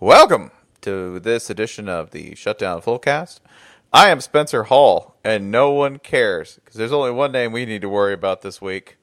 [0.00, 0.52] Welcome
[0.82, 3.40] to this edition of the Shutdown Fullcast.
[3.92, 7.80] I am Spencer Hall, and no one cares because there's only one name we need
[7.80, 8.96] to worry about this week.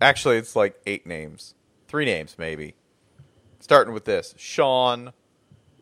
[0.00, 1.56] Actually, it's like eight names,
[1.88, 2.76] three names maybe.
[3.58, 5.14] Starting with this, Sean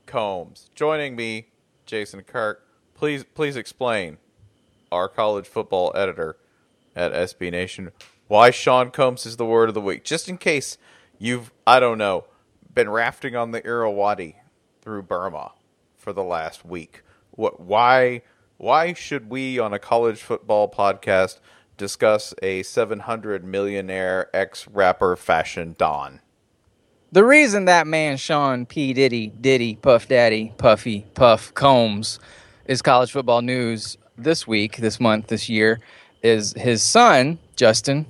[0.06, 0.70] Combs.
[0.74, 1.48] Joining me,
[1.84, 2.66] Jason Kirk.
[2.94, 4.16] Please, please explain,
[4.90, 6.38] our college football editor
[6.96, 7.92] at SB Nation,
[8.28, 10.04] why Sean Combs is the word of the week.
[10.04, 10.78] Just in case
[11.18, 12.24] you've, I don't know,
[12.78, 14.36] been rafting on the Irrawaddy
[14.82, 15.50] through Burma
[15.96, 17.02] for the last week.
[17.32, 17.58] What?
[17.58, 18.22] Why?
[18.56, 21.40] Why should we on a college football podcast
[21.76, 26.20] discuss a 700 millionaire ex rapper fashion don?
[27.10, 32.20] The reason that man Sean P Diddy Diddy Puff Daddy Puffy Puff Combs
[32.66, 35.80] is college football news this week, this month, this year
[36.22, 38.06] is his son Justin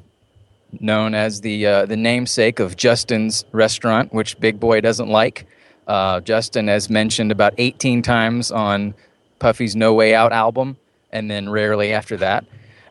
[0.73, 5.47] known as the uh, the namesake of Justin's restaurant, which Big Boy doesn't like.
[5.87, 8.95] Uh, Justin has mentioned about 18 times on
[9.39, 10.77] Puffy's No Way Out album,
[11.13, 12.45] and then rarely after that.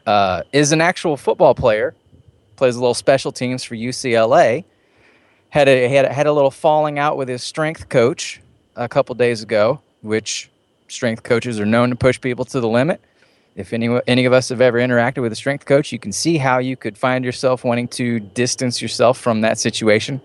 [0.05, 1.93] Uh, is an actual football player,
[2.55, 4.63] plays a little special teams for UCLA.
[5.49, 8.41] Had a had a, had a little falling out with his strength coach
[8.75, 10.49] a couple days ago, which
[10.87, 13.01] strength coaches are known to push people to the limit
[13.57, 16.37] if any any of us have ever interacted with a strength coach, you can see
[16.37, 20.21] how you could find yourself wanting to distance yourself from that situation.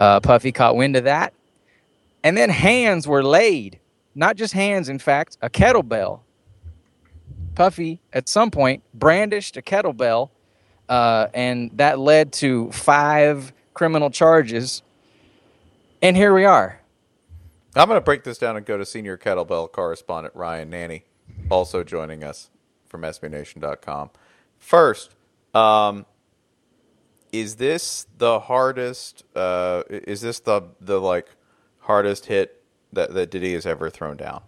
[0.00, 1.34] Uh, Puffy caught wind of that,
[2.22, 3.80] and then hands were laid.
[4.14, 6.20] Not just hands, in fact, a kettlebell.
[7.56, 10.30] Puffy, at some point, brandished a kettlebell,
[10.88, 14.82] uh, and that led to five criminal charges.
[16.00, 16.80] And here we are.
[17.74, 21.02] I'm going to break this down and go to senior kettlebell correspondent Ryan Nanni,
[21.50, 22.50] also joining us
[22.88, 24.10] from SBNation.com.
[24.58, 25.14] First,
[25.54, 26.06] um,
[27.32, 29.24] is this the hardest?
[29.34, 31.28] Uh, is this the the like
[31.80, 34.42] hardest hit that that Diddy has ever thrown down?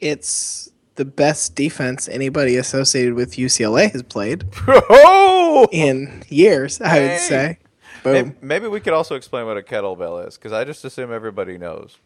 [0.00, 5.66] It's the best defense anybody associated with UCLA has played oh!
[5.72, 6.80] in years.
[6.80, 7.58] I would say.
[8.02, 8.12] Boom.
[8.12, 11.56] Maybe, maybe we could also explain what a kettlebell is because I just assume everybody
[11.56, 11.98] knows.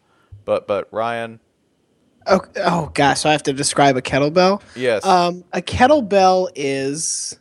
[0.45, 1.41] But but Ryan,
[2.27, 4.61] Oh, oh gosh, so I have to describe a kettlebell.
[4.75, 5.05] Yes.
[5.05, 7.39] Um, a kettlebell is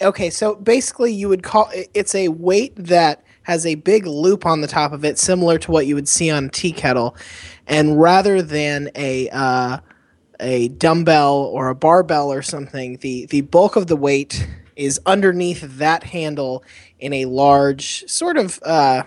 [0.00, 0.30] okay.
[0.30, 4.66] So basically, you would call it's a weight that has a big loop on the
[4.66, 7.16] top of it, similar to what you would see on a tea kettle,
[7.66, 9.78] and rather than a uh,
[10.40, 15.62] a dumbbell or a barbell or something, the the bulk of the weight is underneath
[15.78, 16.62] that handle
[16.98, 19.02] in a large sort of uh,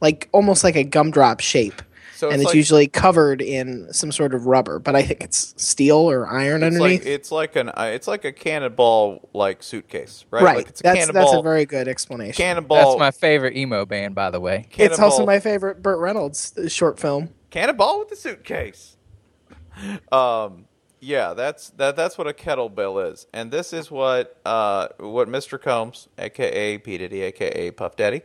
[0.00, 1.82] like almost like a gumdrop shape.
[2.22, 5.60] So and it's, like, usually covered in some sort of rubber, but I think it's
[5.60, 7.00] steel or iron it's underneath.
[7.00, 10.44] Like, it's like an uh, it's like a cannonball like suitcase, right?
[10.44, 10.56] Right.
[10.58, 12.34] Like it's a that's cannonball, that's a very good explanation.
[12.34, 12.76] Cannonball.
[12.76, 14.68] That's my favorite emo band, by the way.
[14.70, 17.30] Cannonball, it's also my favorite Burt Reynolds uh, short film.
[17.50, 18.96] Cannonball with the suitcase.
[20.12, 20.66] Um.
[21.00, 21.96] Yeah, that's that.
[21.96, 25.60] That's what a kettlebell is, and this is what uh what Mr.
[25.60, 28.22] Combs, aka P Diddy, aka Puff Daddy,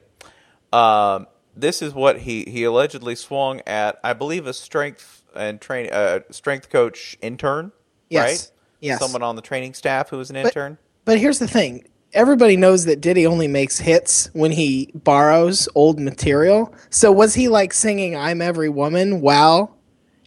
[0.71, 1.25] um,
[1.59, 3.99] this is what he, he allegedly swung at.
[4.03, 7.71] I believe a strength and train uh, strength coach intern.
[8.09, 8.23] Yes.
[8.23, 8.51] Right.
[8.79, 8.99] Yes.
[8.99, 10.77] Someone on the training staff who was an intern.
[11.03, 15.67] But, but here's the thing: everybody knows that Diddy only makes hits when he borrows
[15.75, 16.73] old material.
[16.89, 19.75] So was he like singing "I'm Every Woman" while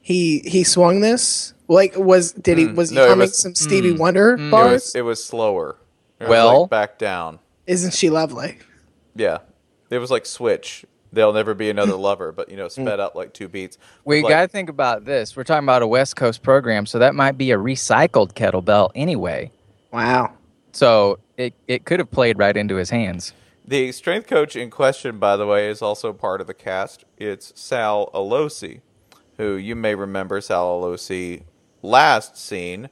[0.02, 1.54] he he swung this?
[1.68, 2.74] Like was did he mm.
[2.74, 4.70] was he no, humming was, some Stevie mm, Wonder mm, bars?
[4.70, 5.76] It was, it was slower.
[6.18, 7.38] It well, like back down.
[7.66, 8.58] Isn't she lovely?
[9.14, 9.38] Yeah,
[9.90, 13.00] it was like Switch there'll never be another lover, but you know, sped mm.
[13.00, 13.78] up like two beats.
[14.04, 15.36] We like, got to think about this.
[15.36, 19.50] We're talking about a West Coast program, so that might be a recycled kettlebell anyway.
[19.92, 20.34] Wow.
[20.72, 23.32] So it it could have played right into his hands.
[23.66, 27.04] The strength coach in question, by the way, is also part of the cast.
[27.16, 28.80] It's Sal Alosi,
[29.36, 31.44] who you may remember Sal Alosi
[31.82, 32.88] last seen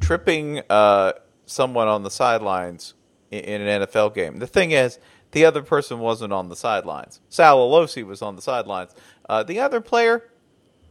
[0.00, 1.12] tripping uh,
[1.46, 2.94] someone on the sidelines
[3.30, 4.38] in, in an NFL game.
[4.38, 4.98] The thing is,
[5.34, 7.20] the other person wasn't on the sidelines.
[7.28, 8.94] Sal Alosi was on the sidelines.
[9.28, 10.30] Uh, the other player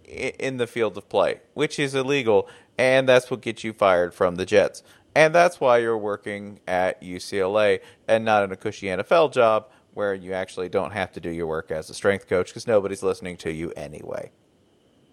[0.05, 2.47] in the field of play, which is illegal,
[2.77, 4.83] and that's what gets you fired from the Jets.
[5.15, 10.13] And that's why you're working at UCLA and not in a cushy NFL job where
[10.13, 13.37] you actually don't have to do your work as a strength coach because nobody's listening
[13.37, 14.31] to you anyway.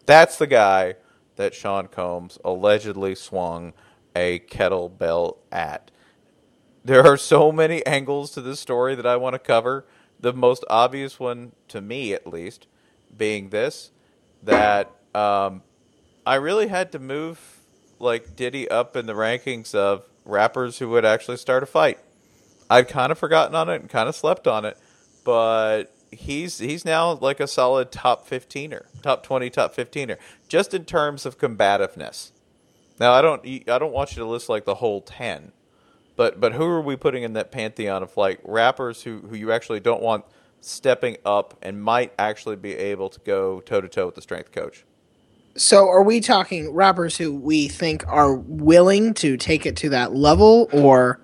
[0.06, 0.96] That's the guy
[1.36, 3.74] that Sean Combs allegedly swung
[4.16, 5.92] a kettlebell at.
[6.84, 9.84] There are so many angles to this story that I want to cover.
[10.18, 12.66] The most obvious one, to me at least,
[13.16, 13.90] being this
[14.42, 15.62] that um,
[16.24, 17.60] I really had to move
[17.98, 21.98] like Diddy up in the rankings of rappers who would actually start a fight.
[22.70, 24.78] I'd kind of forgotten on it and kind of slept on it,
[25.24, 30.16] but he's he's now like a solid top 15er, top 20, top 15er,
[30.48, 32.32] just in terms of combativeness.
[32.98, 35.52] Now, I don't I don't want you to list like the whole 10.
[36.20, 39.52] But but who are we putting in that pantheon of like rappers who who you
[39.52, 40.26] actually don't want
[40.60, 44.52] stepping up and might actually be able to go toe to toe with the strength
[44.52, 44.84] coach?
[45.56, 50.14] So, are we talking rappers who we think are willing to take it to that
[50.14, 51.22] level, or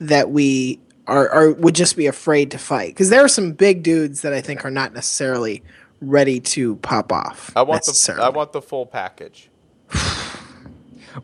[0.00, 2.94] that we are, are would just be afraid to fight?
[2.94, 5.62] Because there are some big dudes that I think are not necessarily
[6.00, 7.52] ready to pop off.
[7.54, 8.18] I want the.
[8.18, 9.50] I want the full package.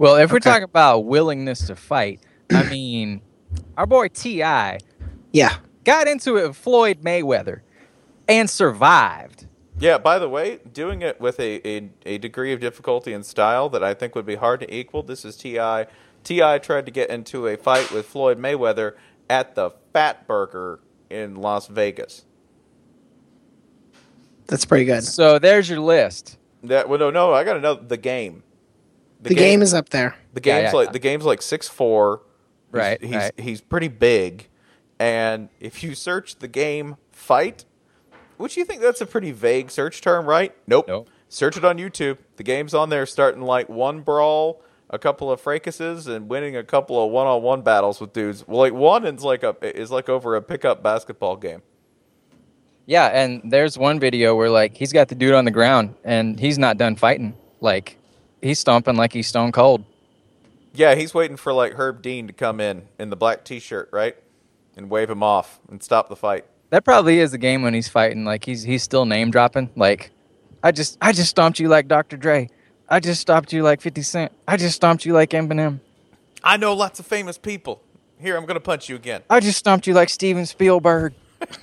[0.01, 3.22] Well, if we're talking about willingness to fight, I mean,
[3.76, 4.78] our boy T.I.
[5.32, 5.56] yeah.
[5.84, 7.60] got into it with Floyd Mayweather
[8.28, 9.46] and survived.
[9.78, 13.69] Yeah, by the way, doing it with a, a, a degree of difficulty and style
[13.70, 15.02] that I think would be hard to equal.
[15.02, 15.87] This is T.I.
[16.25, 16.58] T.I.
[16.58, 18.94] tried to get into a fight with Floyd Mayweather
[19.28, 20.78] at the Fatburger
[21.10, 22.25] in Las Vegas.
[24.46, 25.04] That's pretty good.
[25.04, 26.38] So there's your list.
[26.62, 28.43] That well, no, no, I got to know the game.
[29.20, 30.14] The, game, is up there.
[30.34, 30.93] the Yeah, game's yeah, like yeah.
[30.93, 32.22] the game's like six four.
[32.71, 33.33] Right, He's, right.
[33.39, 34.49] he's pretty big,
[34.99, 37.65] and if you search the game fight,
[38.37, 40.55] which you think that's a pretty vague search term, right?
[40.67, 40.87] Nope.
[40.89, 41.09] Nope.
[41.29, 42.19] Search it on YouTube.
[42.37, 46.63] The game's on there, starting like one brawl, a couple of fracases, and winning a
[46.63, 48.47] couple of one-on-one battles with dudes.
[48.47, 51.63] Well, like one is like a is like over a pickup basketball game.
[52.85, 56.39] Yeah, and there's one video where like he's got the dude on the ground and
[56.39, 57.35] he's not done fighting.
[57.61, 57.99] Like
[58.41, 59.85] he's stomping like he's stone cold.
[60.76, 64.17] Yeah, he's waiting for like Herb Dean to come in in the black T-shirt, right,
[64.76, 66.44] and wave him off and stop the fight.
[66.70, 68.25] That probably is the game when he's fighting.
[68.25, 69.70] Like he's he's still name dropping.
[69.76, 70.11] Like
[70.62, 72.17] I just I just stomped you like Dr.
[72.17, 72.50] Dre.
[72.88, 74.32] I just stomped you like 50 Cent.
[74.46, 75.81] I just stomped you like Eminem.
[76.44, 77.82] I know lots of famous people.
[78.19, 79.22] Here, I'm gonna punch you again.
[79.31, 81.14] I just stomped you like Steven Spielberg.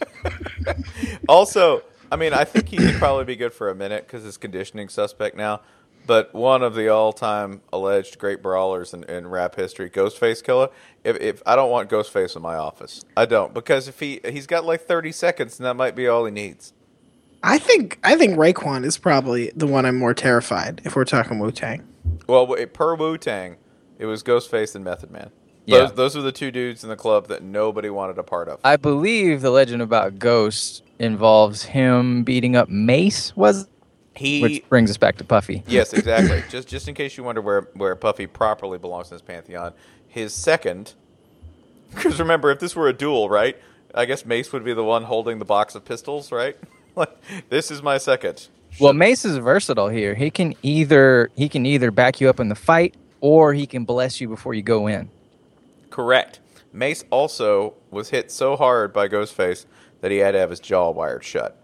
[1.27, 4.37] Also, I mean, I think he could probably be good for a minute because his
[4.37, 5.61] conditioning suspect now.
[6.05, 10.69] But one of the all-time alleged great brawlers in, in rap history, Ghostface Killah.
[11.03, 14.47] If, if I don't want Ghostface in my office, I don't because if he he's
[14.47, 16.73] got like 30 seconds, and that might be all he needs.
[17.41, 21.39] I think I think Raekwon is probably the one I'm more terrified if we're talking
[21.39, 21.87] Wu Tang.
[22.27, 23.57] Well, per Wu Tang,
[23.97, 25.29] it was Ghostface and Method Man.
[25.65, 25.79] Yeah.
[25.79, 28.59] Those, those are the two dudes in the club that nobody wanted a part of.
[28.63, 33.67] I believe the legend about Ghost involves him beating up Mase was
[34.15, 35.63] He which brings us back to Puffy.
[35.67, 36.43] Yes, exactly.
[36.49, 39.73] just just in case you wonder where where Puffy properly belongs in this pantheon,
[40.07, 40.93] his second.
[41.95, 43.55] Because remember, if this were a duel, right?
[43.93, 46.57] I guess Mase would be the one holding the box of pistols, right?
[46.95, 47.15] like
[47.49, 48.47] this is my second.
[48.79, 50.15] Well, Mase is versatile here.
[50.15, 53.85] He can either he can either back you up in the fight or he can
[53.85, 55.09] bless you before you go in.
[55.91, 56.39] Correct.
[56.71, 59.65] Mase also was hit so hard by Ghostface
[60.01, 61.55] that he had to have his jaw wired shut.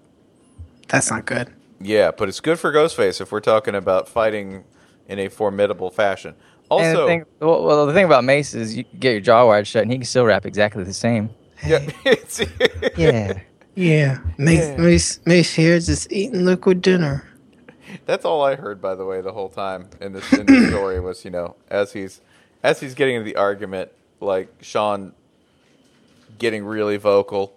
[0.87, 1.51] That's not good.
[1.81, 4.63] Yeah, but it's good for Ghostface if we're talking about fighting
[5.07, 6.35] in a formidable fashion.
[6.69, 9.65] Also, the thing, well, well, the thing about Mase is you get your jaw wired
[9.65, 11.29] shut and he can still rap exactly the same.
[11.65, 11.85] yeah,
[12.97, 13.39] Yeah.
[13.75, 14.77] Yeah, Mase, Yeah.
[14.77, 17.23] Mase, Mase here just eating liquid dinner.
[18.05, 20.99] That's all I heard, by the way, the whole time in this, in this story
[20.99, 22.19] was, you know, as he's
[22.61, 23.89] as he's getting into the argument,
[24.19, 25.13] like Sean
[26.39, 27.53] getting really vocal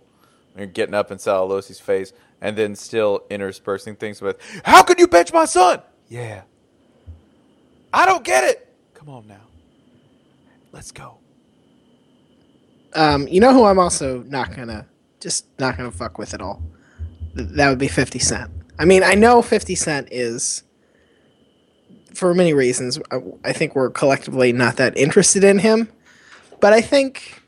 [0.56, 4.98] and getting up in Sal Losi's face, and then still interspersing things with, "How can
[4.98, 6.42] you bench my son?" Yeah,
[7.94, 8.68] I don't get it.
[8.92, 9.46] Come on now,
[10.72, 11.18] let's go.
[12.94, 14.86] Um, you know who I'm also not gonna
[15.20, 16.62] just not gonna fuck with at all.
[17.36, 18.50] Th- That would be Fifty Cent.
[18.78, 20.62] I mean, I know Fifty Cent is,
[22.14, 22.98] for many reasons.
[23.10, 25.88] I, I think we're collectively not that interested in him,
[26.60, 27.42] but I think,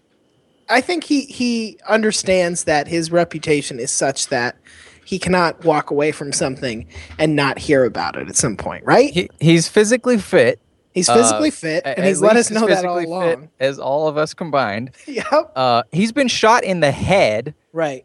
[0.69, 4.57] I think he he understands that his reputation is such that
[5.05, 6.87] he cannot walk away from something
[7.19, 9.13] and not hear about it at some point, right?
[9.13, 10.59] He, he's physically fit.
[10.93, 13.49] he's uh, physically fit, and he's let us as know that all physically fit along.
[13.61, 14.91] as all of us combined.
[15.07, 15.53] Yep.
[15.55, 17.55] Uh, he's been shot in the head.
[17.73, 18.05] Right.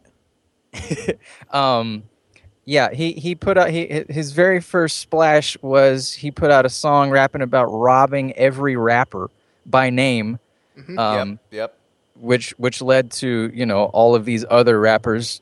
[1.50, 2.04] um
[2.64, 6.68] yeah he he put out he his very first splash was he put out a
[6.68, 9.30] song rapping about robbing every rapper
[9.66, 10.38] by name
[10.78, 10.98] Mhm.
[10.98, 11.78] um yep, yep.
[12.20, 15.40] which which led to you know all of these other rappers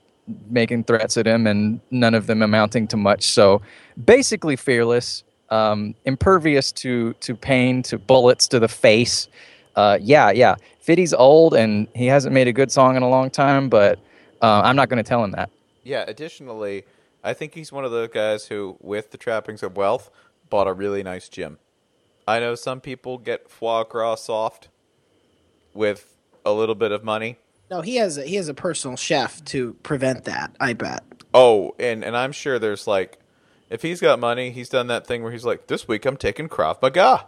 [0.51, 3.61] making threats at him and none of them amounting to much so
[4.05, 9.29] basically fearless um impervious to to pain to bullets to the face
[9.77, 13.31] uh yeah yeah Fiddy's old and he hasn't made a good song in a long
[13.31, 13.99] time but
[14.43, 15.51] uh, i'm not going to tell him that
[15.85, 16.05] Yeah.
[16.07, 16.85] Additionally,
[17.25, 20.11] I think he's one of the guys who, with the trappings of wealth,
[20.51, 21.57] bought a really nice gym.
[22.27, 24.69] I know some people get foie gras soft
[25.73, 27.39] with a little bit of money.
[27.71, 30.55] No, he has a, he has a personal chef to prevent that.
[30.59, 31.05] I bet.
[31.35, 33.19] Oh, and and I'm sure there's like,
[33.71, 36.49] if he's got money, he's done that thing where he's like, this week I'm taking
[36.49, 37.27] Krav Maga.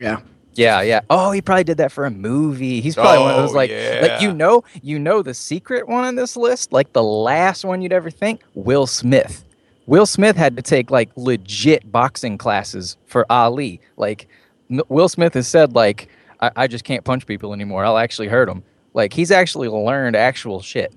[0.00, 0.20] Yeah.
[0.54, 1.00] Yeah, yeah.
[1.08, 2.80] Oh, he probably did that for a movie.
[2.82, 3.98] He's probably one of those Oh, like, yeah.
[4.02, 7.80] like you know, you know the secret one on this list, like the last one
[7.80, 8.42] you'd ever think.
[8.54, 9.44] Will Smith.
[9.86, 13.80] Will Smith had to take like legit boxing classes for Ali.
[13.96, 14.28] Like
[14.68, 16.08] Will Smith has said, like
[16.40, 17.84] I, I just can't punch people anymore.
[17.84, 18.62] I'll actually hurt them.
[18.94, 20.92] Like he's actually learned actual shit.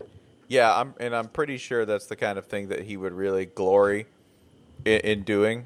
[0.47, 3.45] Yeah, I'm and I'm pretty sure that's the kind of thing that he would really
[3.45, 4.05] glory
[4.83, 5.65] in, in doing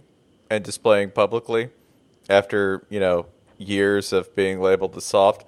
[0.50, 1.70] and displaying publicly
[2.30, 3.26] after you know
[3.58, 5.46] years of being labeled the soft.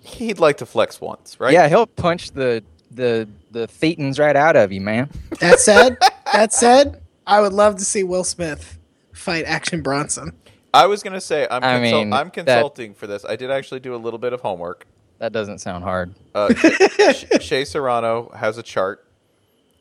[0.00, 1.52] He'd like to flex once, right?
[1.52, 5.10] Yeah, he'll punch the the the thetans right out of you, man.
[5.40, 5.96] That said,
[6.32, 8.78] that said, I would love to see Will Smith
[9.12, 10.32] fight Action Bronson.
[10.72, 13.24] I was gonna say I'm I consult- mean, I'm that- consulting for this.
[13.24, 14.86] I did actually do a little bit of homework.
[15.18, 16.14] That doesn't sound hard.
[16.34, 16.54] Uh,
[17.12, 19.04] Sh- Shea Serrano has a chart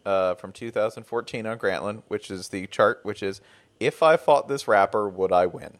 [0.05, 3.41] uh, from 2014 on Grantland, which is the chart which is
[3.79, 5.77] if I fought this rapper, would I win?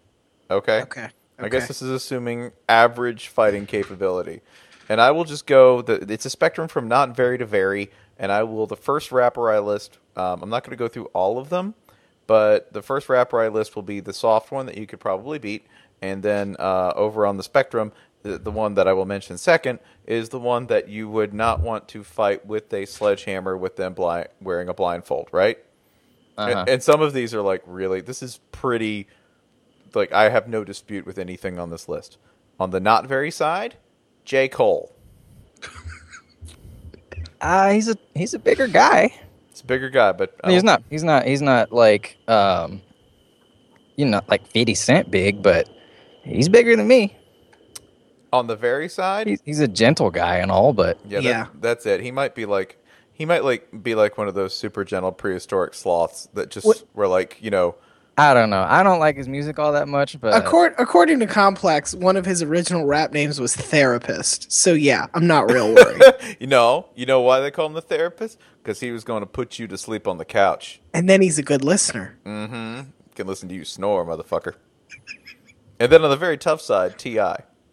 [0.50, 0.82] Okay.
[0.82, 1.10] Okay.
[1.40, 4.42] I guess this is assuming average fighting capability,
[4.90, 5.84] and I will just go.
[5.84, 9.52] The, it's a spectrum from not very to very, and I will the first rapper
[9.52, 10.00] I list.
[10.16, 11.76] Um, I'm not going to go through all of them,
[12.26, 15.38] but the first rapper I list will be the soft one that you could probably
[15.38, 15.68] beat,
[16.02, 17.92] and then uh, over on the spectrum,
[18.24, 21.60] the, the one that I will mention second is the one that you would not
[21.62, 25.58] want to fight with a sledgehammer with them blind, wearing a blindfold, right?
[26.38, 26.60] Uh-huh.
[26.60, 29.08] And, and some of these are like really, this is pretty.
[29.94, 32.18] Like I have no dispute with anything on this list.
[32.60, 33.76] On the not very side,
[34.26, 34.94] J Cole.
[37.40, 39.14] Uh, he's a he's a bigger guy.
[39.50, 40.84] It's a bigger guy, but I he's don't- not.
[40.90, 41.26] He's not.
[41.26, 42.82] He's not like um,
[43.96, 45.70] you know, like Fifty Cent big, but
[46.24, 47.17] he's bigger than me.
[48.34, 49.28] On the very side.
[49.28, 51.44] He's, he's a gentle guy and all, but Yeah, Yeah.
[51.44, 52.02] That, that's it.
[52.02, 52.78] He might be like
[53.14, 56.84] he might like be like one of those super gentle prehistoric sloths that just What-
[56.94, 57.76] were like you know.
[58.20, 58.66] I don't know.
[58.68, 62.26] I don't like his music all that much, but Accord, according to Complex, one of
[62.26, 64.52] his original rap names was Therapist.
[64.52, 66.02] So yeah, I'm not real worried.
[66.40, 68.40] You know, you know why they call him the therapist?
[68.64, 70.82] Because he was going to put you to sleep on the couch.
[70.96, 72.18] and then he's a good listener.
[72.26, 72.90] Mm-hmm.
[73.14, 74.56] Can listen to you snore, motherfucker.
[75.80, 77.20] and then on the very tough side, Ti.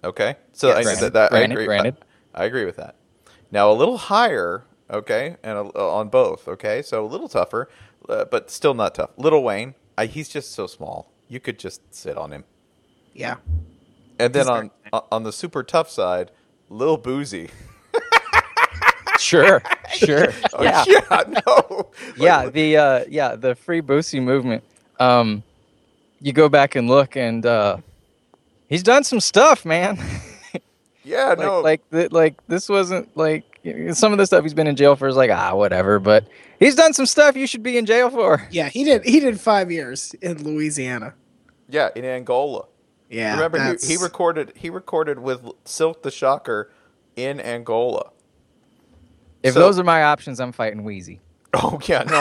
[0.05, 0.77] Okay, so Yes.
[0.77, 1.65] I, Granted, that, that, I agree.
[1.65, 1.97] granted.
[2.35, 2.95] I, I agree with that.
[3.51, 6.83] Now a little higher, okay, and a, on both, okay.
[6.83, 7.69] So a little tougher,
[8.09, 9.11] uh, but still not tough.
[9.17, 11.11] Little Wayne, I, he's just so small.
[11.29, 12.45] You could just sit on him.
[13.15, 13.37] Yeah.
[14.19, 16.31] And then on on the super tough side,
[16.69, 17.51] Lil Boosie.
[19.19, 19.63] sure,
[19.95, 22.49] sure, Oh, yeah, yeah, no, yeah.
[22.49, 24.63] The uh, yeah, the free Boosie movement.
[25.01, 25.43] Um,
[26.21, 27.79] you go back and look, and uh,
[28.69, 29.99] he's done some stuff, man.
[31.05, 33.45] yeah, like, no, like, th- like this wasn't like
[33.93, 36.27] some of the stuff he's been in jail for is like ah whatever, but
[36.59, 38.47] he's done some stuff you should be in jail for.
[38.51, 39.05] Yeah, he did.
[39.05, 41.15] He did five years in Louisiana.
[41.69, 42.67] yeah, in Angola.
[43.11, 43.35] Yeah.
[43.35, 46.71] Remember, he, he recorded he recorded with Silk the Shocker
[47.17, 48.11] in Angola.
[49.43, 51.21] If So- those are my options, I'm fighting Weezy.
[51.57, 52.21] Oh yeah, no,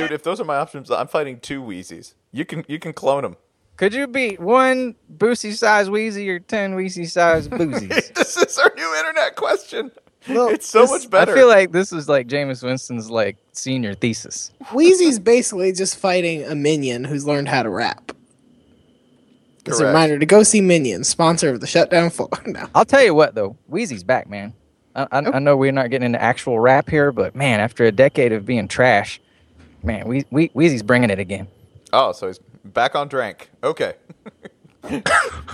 [0.00, 0.10] dude.
[0.10, 2.14] If those are my options, I'm fighting two Weezies.
[2.32, 3.36] You can you can clone them.
[3.76, 8.14] Could you beat one Boosie size Weezy or ten Weezy size Boosies?
[8.14, 9.90] this is our new internet question.
[10.28, 11.32] Well, it's so this- much better.
[11.32, 14.50] I feel like this is like Jameis Winston's like senior thesis.
[14.64, 18.12] Weezy's basically just fighting a minion who's learned how to rap.
[19.66, 22.30] It's a reminder to go see Minion, sponsor of the Shutdown Floor.
[22.46, 22.68] no.
[22.72, 24.54] I'll tell you what though, Weezy's back, man.
[24.94, 25.32] I, I, oh.
[25.34, 28.46] I know we're not getting into actual rap here, but man, after a decade of
[28.46, 29.20] being trash,
[29.82, 31.48] man, we, we, Weezy's bringing it again.
[31.92, 32.38] oh, so he's
[32.72, 33.50] back on drank.
[33.62, 33.94] Okay,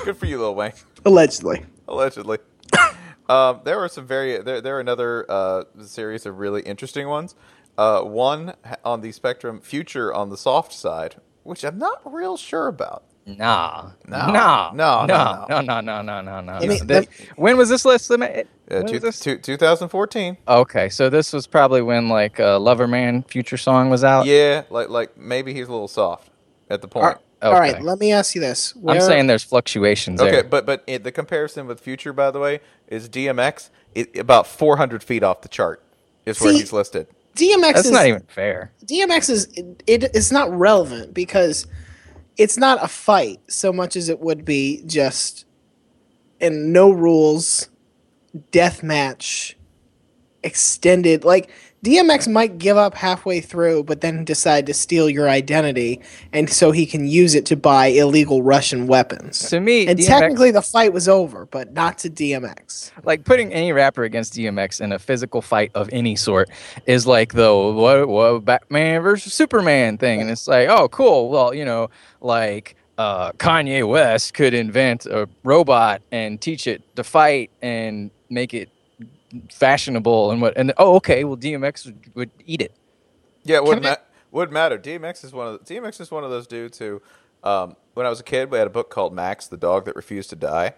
[0.04, 0.73] good for you, Lil Wayne.
[1.04, 1.64] Allegedly.
[1.88, 2.38] allegedly.
[3.28, 4.61] um, there were some very there.
[4.61, 7.35] There are another uh, series of really interesting ones.
[7.78, 8.54] Uh, one
[8.85, 13.04] on the spectrum, Future on the soft side, which I'm not real sure about.
[13.25, 16.59] Nah, No, no, no, no, no, no, no, no, no, no, no.
[16.59, 18.11] Let me- when was this list?
[18.11, 18.49] Limit?
[18.69, 19.21] Uh, two, this?
[19.21, 20.38] two, 2014.
[20.49, 24.26] Okay, so this was probably when like uh, Lover Man Future song was out.
[24.26, 26.32] Yeah, like like maybe he's a little soft
[26.73, 27.19] at the point.
[27.43, 27.83] all right, Okay.
[27.83, 28.75] let me ask you this.
[28.87, 30.45] I'm saying there's fluctuations Okay, there.
[30.45, 35.02] but but it, the comparison with Future, by the way, is DMX it, about 400
[35.02, 35.83] feet off the chart
[36.25, 37.07] is where he's listed.
[37.37, 38.73] DMX That's is not even fair.
[38.85, 41.67] DMX is it, it it's not relevant because
[42.37, 45.45] it's not a fight so much as it would be just
[46.41, 47.69] and no rules
[48.50, 49.57] death match
[50.43, 51.50] extended like
[51.85, 56.01] DMX might give up halfway through, but then decide to steal your identity,
[56.33, 59.41] and so he can use it to buy illegal Russian weapons.
[59.51, 62.93] To me, And DMX technically, the fight was over, but not to DMX.
[63.03, 66.51] like putting any rapper against DMX in a physical fight of any sort
[66.87, 71.31] is like the what, what Batman versus Superman thing, and it's like, oh, cool.
[71.31, 77.03] Well, you know, like uh, Kanye West could invent a robot and teach it to
[77.03, 78.69] fight and make it
[79.51, 82.75] fashionable and what, and oh, okay, well, DMX would, would eat it.
[83.45, 83.97] Yeah, it wouldn't, ma-
[84.31, 84.79] wouldn't matter.
[84.79, 87.03] DMX is one of the, DMX is one of those dudes who,
[87.43, 89.97] um, when I was a kid, we had a book called Max, the dog that
[89.97, 90.75] refused to die,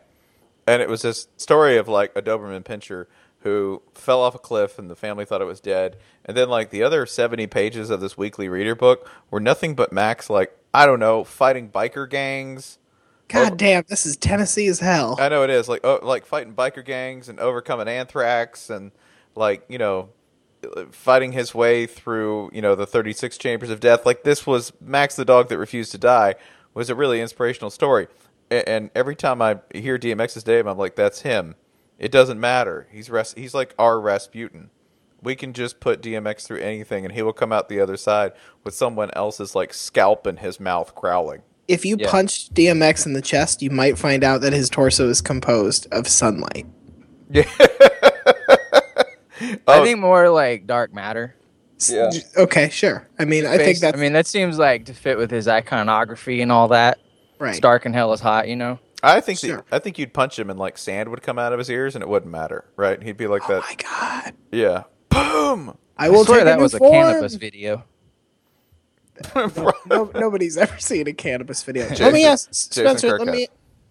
[0.66, 3.06] and it was this story of like a Doberman Pinscher
[3.40, 6.70] who fell off a cliff and the family thought it was dead, and then like
[6.70, 10.86] the other seventy pages of this weekly reader book were nothing but Max, like I
[10.86, 12.78] don't know, fighting biker gangs.
[13.30, 13.44] Oh.
[13.44, 13.56] God Oh.
[13.56, 15.16] damn, this is Tennessee as hell.
[15.18, 18.92] I know it is like oh, like fighting biker gangs and overcoming anthrax and
[19.34, 20.10] like you know
[20.90, 24.06] fighting his way through you know the 36 chambers of death.
[24.06, 26.34] Like this was Max the dog that refused to die
[26.74, 28.08] was a really inspirational story.
[28.50, 31.54] A- and every time I hear DMX's name I'm like that's him.
[31.98, 32.88] It doesn't matter.
[32.90, 34.70] He's Ras- he's like our Rasputin.
[35.22, 38.32] We can just put DMX through anything and he will come out the other side
[38.62, 42.10] with someone else's like scalp in his mouth crowling If you Yeah.
[42.10, 46.06] punched DMX in the chest, you might find out that his torso is composed of
[46.08, 46.66] sunlight.
[47.30, 47.44] yeah
[49.66, 49.84] I Oh.
[49.84, 51.34] think more like dark matter.
[51.88, 52.10] Yeah.
[52.36, 53.08] Okay, sure.
[53.18, 55.48] I mean, I think Based- that's I mean, that seems like to fit with his
[55.48, 56.98] iconography and all that.
[57.38, 57.50] right.
[57.50, 58.78] It's dark and hell is hot, you know.
[59.02, 59.64] I think that- Sure.
[59.72, 62.02] I think you'd punch him and like sand would come out of his ears and
[62.02, 63.02] it wouldn't matter, right?
[63.02, 63.62] He'd be like Oh that.
[63.62, 63.74] my
[64.22, 64.34] god!
[64.52, 64.82] Yeah.
[65.10, 65.76] Boom.
[65.98, 67.84] I will I swear take that a new was a cannabis video.
[69.86, 71.88] No, nobody's ever seen a cannabis video.
[71.88, 73.18] Jason- let me ask Spencer.
[73.18, 73.48] Let me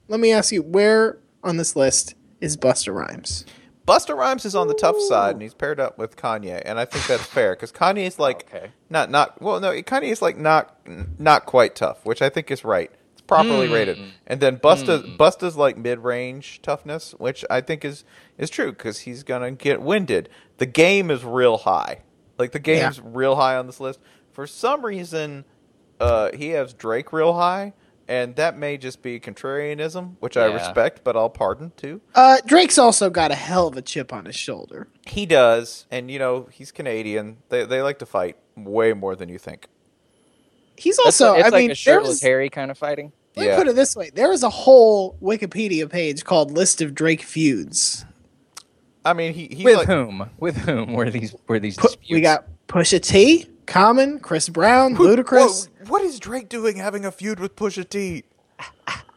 [0.07, 3.45] let me ask you where on this list is Busta Rhymes?
[3.87, 6.85] Busta Rhymes is on the tough side and he's paired up with Kanye, and I
[6.85, 8.71] think that's fair because Kanye is like Okay.
[8.89, 10.77] not not well no Kanye is like not
[11.19, 12.91] not quite tough, which I think is right.
[13.13, 13.73] It's properly Hmm.
[13.73, 18.03] rated, and then Busta Busta's like mid range toughness, which I think is
[18.37, 20.27] is true because he's gonna get winded.
[20.57, 22.01] The game is real high,
[22.37, 23.99] like the game's real high on this list.
[24.33, 25.45] For some reason,
[25.99, 27.73] uh, he has Drake real high,
[28.07, 30.55] and that may just be contrarianism, which I Yeah.
[30.55, 32.01] respect, but I'll pardon too.
[32.15, 34.87] Uh, Drake's also got a hell of a chip on his shoulder.
[35.05, 37.37] He does, and you know he's Canadian.
[37.49, 39.67] They they like to fight way more than you think.
[40.75, 41.31] He's That's also.
[41.33, 43.11] like, it's I like mean, a shirtless there's- Harry kind of fighting.
[43.35, 43.57] Let me Yeah.
[43.57, 48.05] put it this way: there is a whole Wikipedia page called "List of Drake feuds."
[49.05, 50.29] I mean, he he's With like whom?
[50.39, 52.11] With whom were these were these Pu- disputes?
[52.11, 55.67] we got Pusha T, Common, Chris Brown, Ludacris.
[55.67, 58.23] Whoa, what is Drake doing having a feud with Pusha T?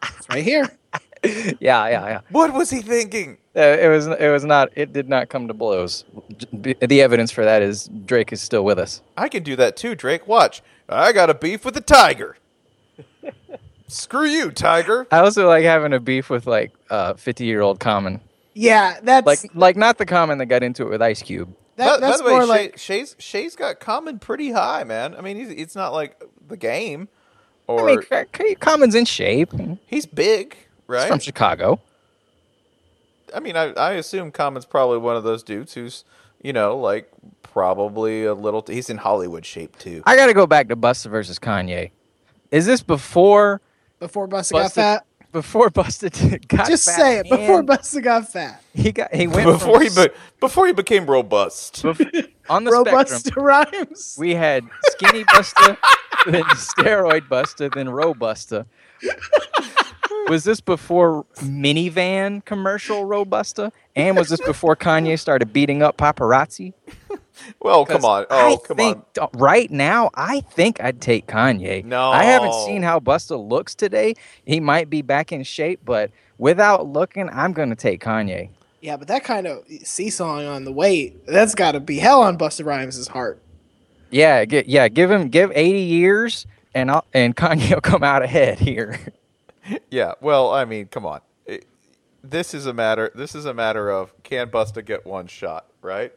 [0.01, 0.75] It's right here.
[1.23, 2.21] yeah, yeah, yeah.
[2.31, 3.37] What was he thinking?
[3.55, 6.05] Uh, it was it was not it did not come to blows.
[6.51, 9.03] The evidence for that is Drake is still with us.
[9.15, 10.27] I can do that too, Drake.
[10.27, 12.37] Watch, I got a beef with the tiger.
[13.87, 15.05] Screw you, tiger.
[15.11, 18.21] I also like having a beef with like uh 50 year old Common.
[18.55, 21.53] Yeah, that's Like like not the Common that got into it with Ice Cube.
[21.77, 24.83] That, by, by that's the way, more Shea, like Shea's Shea's got Common pretty high,
[24.83, 25.15] man.
[25.15, 27.07] I mean, he's, it's not like the game,
[27.69, 29.51] I mean, C- C- Common's in shape.
[29.53, 31.07] He's he's big, right?
[31.07, 31.79] from Chicago.
[33.35, 36.05] I mean, I, I assume Common's probably one of those dudes who's,
[36.41, 37.09] you know, like
[37.43, 38.63] probably a little.
[38.65, 40.01] he's in Hollywood shape too.
[40.05, 41.91] I got to go back to Busta versus Kanye.
[42.51, 43.61] Is this before
[43.99, 45.05] before Busta got fat.
[45.31, 47.29] Before Busta t- got Just fat say it.
[47.29, 48.61] Before and Busta got fat.
[48.73, 50.09] he got he went before he be,
[50.39, 51.75] before he became robust.
[51.83, 52.95] bef- on the spectrum.
[52.95, 54.15] Robusta rhymes.
[54.17, 55.77] We had skinny Busta,
[56.25, 58.65] then steroid Busta, then Robusta.
[60.27, 63.71] Was this before minivan commercial Robusta?
[63.95, 66.73] And was this before Kanye started beating up paparazzi?
[67.61, 68.25] Well, come on.
[68.29, 69.29] Oh, I come think, on.
[69.33, 71.83] Right now, I think I'd take Kanye.
[71.85, 72.09] No.
[72.11, 74.15] I haven't seen how Busta looks today.
[74.45, 78.49] He might be back in shape, but without looking, I'm going to take Kanye.
[78.81, 82.37] yeah, but that kind of seesawing on the weight, that's got to be hell on
[82.37, 83.41] Busta Rhymes' heart.
[84.09, 84.87] Yeah, gi- yeah.
[84.87, 88.99] Give him give 80 years, and I'll, and Kanye will come out ahead here.
[89.91, 90.13] Yeah.
[90.21, 91.19] Well, I mean, come on.
[91.45, 91.65] It-
[92.23, 93.11] this is a matter.
[93.13, 96.13] This is a matter of can Busta get one shot, right?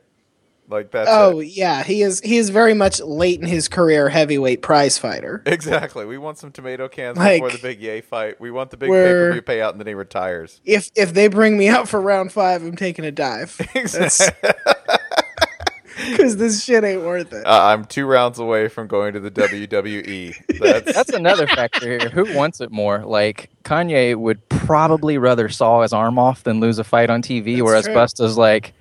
[0.70, 1.46] Like that's Oh it.
[1.48, 2.20] yeah, he is.
[2.20, 5.42] He is very much late in his career heavyweight prize fighter.
[5.50, 6.06] Exactly.
[6.06, 8.40] We want some tomato cans Like, before the big yay fight.
[8.40, 10.61] We want the big we're- pay per view payout, and then he retires.
[10.64, 13.61] If if they bring me out for round five, I'm taking a dive.
[13.74, 14.50] Exactly.
[16.11, 17.46] Because this shit ain't worth it.
[17.46, 20.59] Uh, I'm two rounds away from going to the WWE.
[20.59, 22.09] That's, That's another factor here.
[22.09, 23.00] Who wants it more?
[23.04, 27.56] Like Kanye would probably rather saw his arm off than lose a fight on TV,
[27.56, 27.94] That's whereas true.
[27.94, 28.72] Busta's like,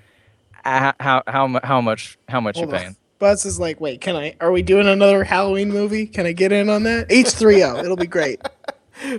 [0.69, 2.79] how how how, mu- how much how much you Hold on.
[2.81, 2.95] paying?
[3.19, 4.35] Buzz is like, wait, can I?
[4.39, 6.05] Are we doing another Halloween movie?
[6.05, 7.07] Can I get in on that?
[7.11, 7.77] H three O.
[7.77, 8.41] It'll be great.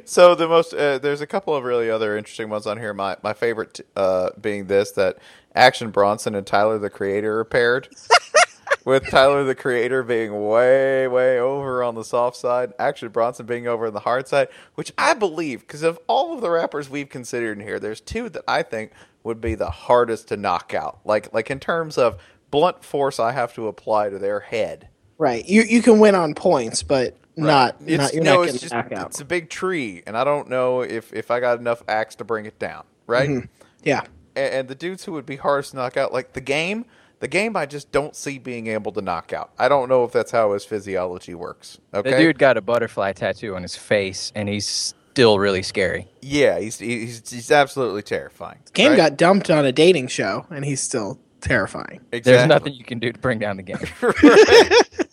[0.05, 2.93] So the most uh, there's a couple of really other interesting ones on here.
[2.93, 5.17] My my favorite uh, being this that
[5.55, 7.89] Action Bronson and Tyler the Creator are paired.
[8.85, 13.67] With Tyler the Creator being way way over on the soft side, Action Bronson being
[13.67, 17.09] over on the hard side, which I believe because of all of the rappers we've
[17.09, 21.01] considered in here, there's two that I think would be the hardest to knock out.
[21.05, 22.17] Like like in terms of
[22.51, 24.89] blunt force I have to apply to their head.
[25.19, 25.47] Right.
[25.47, 28.73] You you can win on points, but not It's, not you're no, not it's just
[28.75, 29.07] knocked out.
[29.09, 32.25] it's a big tree, and I don't know if if I got enough axe to
[32.25, 32.85] bring it down.
[33.07, 33.29] Right.
[33.29, 33.47] Mm-hmm.
[33.83, 34.03] Yeah.
[34.37, 36.85] and, and the dudes who would be hardest to knock out, like the game,
[37.21, 39.53] the game, I just don't see being able to knock out.
[39.59, 41.79] I don't know if that's how his physiology works.
[41.95, 46.09] Okay, The dude got a butterfly tattoo on his face, and he's still really scary.
[46.23, 48.59] yeah, he's he's he's absolutely terrifying.
[48.73, 48.97] Game right?
[48.97, 52.01] got dumped on a dating show, and he's still terrifying.
[52.11, 53.79] There's nothing you can do to bring down the game.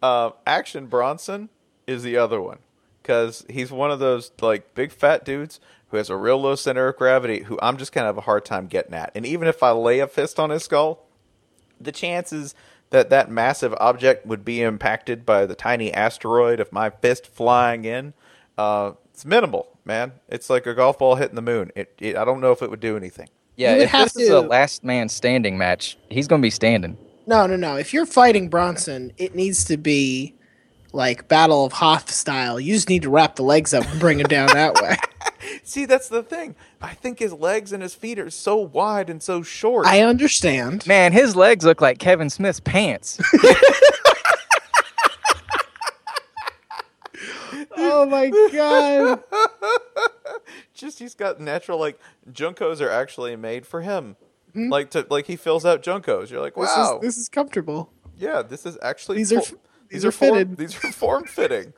[0.00, 1.48] Uh, Action Bronson
[1.88, 2.58] is the other one
[3.02, 6.86] because he's one of those like big fat dudes who has a real low center
[6.86, 7.42] of gravity.
[7.42, 9.10] Who I'm just kind of have a hard time getting at.
[9.16, 11.04] And even if I lay a fist on his skull,
[11.80, 12.54] the chances
[12.90, 17.84] that that massive object would be impacted by the tiny asteroid of my fist flying
[17.84, 18.14] in,
[18.56, 20.12] uh, it's minimal, man.
[20.28, 21.72] It's like a golf ball hitting the moon.
[21.74, 23.28] It, it I don't know if it would do anything.
[23.56, 26.96] Yeah, would if have this is a last man standing match, he's gonna be standing.
[27.26, 27.74] No, no, no.
[27.74, 30.36] If you're fighting Bronson, it needs to be
[30.92, 32.60] like Battle of Hoth style.
[32.60, 34.96] You just need to wrap the legs up and bring him down that way.
[35.64, 36.54] See, that's the thing.
[36.80, 39.84] I think his legs and his feet are so wide and so short.
[39.84, 40.86] I understand.
[40.86, 43.18] Man, his legs look like Kevin Smith's pants.
[48.00, 49.22] Oh my god.
[50.74, 51.98] just he's got natural like
[52.30, 54.16] JNCOs are actually made for him.
[54.54, 54.68] Hmm?
[54.70, 56.30] Like to like he fills out JNCOs.
[56.30, 57.90] You're like, This wow, is this is comfortable.
[58.16, 60.56] yeah, this is actually These are fo- f- these are form- fitted.
[60.56, 61.72] these are form fitting.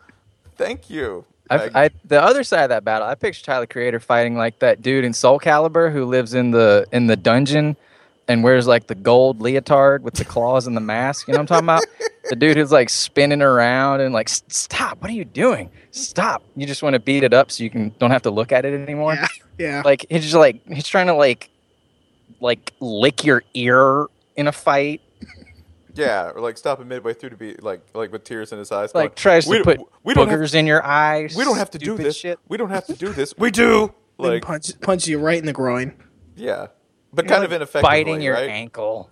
[0.56, 1.24] Thank you.
[1.48, 4.82] I, I, the other side of that battle, I picture Tyler Creator fighting like that
[4.82, 7.76] dude in Soul Calibur who lives in the in the dungeon
[8.30, 11.26] and wears like the gold leotard with the claws and the mask.
[11.26, 11.84] You know what I'm talking about?
[12.28, 15.02] the dude who's like spinning around and like, stop!
[15.02, 15.68] What are you doing?
[15.90, 16.44] Stop!
[16.54, 18.64] You just want to beat it up so you can don't have to look at
[18.64, 19.14] it anymore.
[19.14, 19.26] Yeah.
[19.58, 19.82] Yeah.
[19.84, 21.50] Like he's just like he's trying to like
[22.40, 25.02] like lick your ear in a fight.
[25.94, 28.94] yeah, or like stopping midway through to be like like with tears in his eyes.
[28.94, 31.36] Like going, tries to we, put we don't have, boogers in your eyes.
[31.36, 32.16] we don't have to do this.
[32.16, 32.38] Shit.
[32.48, 33.34] We don't have to do this.
[33.38, 33.92] We do.
[34.18, 35.92] Then Like punch punch you right in the groin.
[36.36, 36.68] yeah,
[37.12, 38.50] but kind like, of ineffectively, biting your right?
[38.50, 39.10] ankle.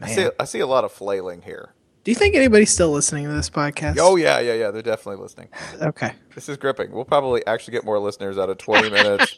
[0.00, 1.74] I see I see a lot of flailing here.
[2.02, 3.98] Do you think anybody's still listening to this podcast?
[4.00, 4.70] Oh yeah, yeah, yeah.
[4.70, 5.48] They're definitely listening.
[5.82, 6.12] Okay.
[6.34, 6.92] This is gripping.
[6.92, 9.36] We'll probably actually get more listeners out of 20 minutes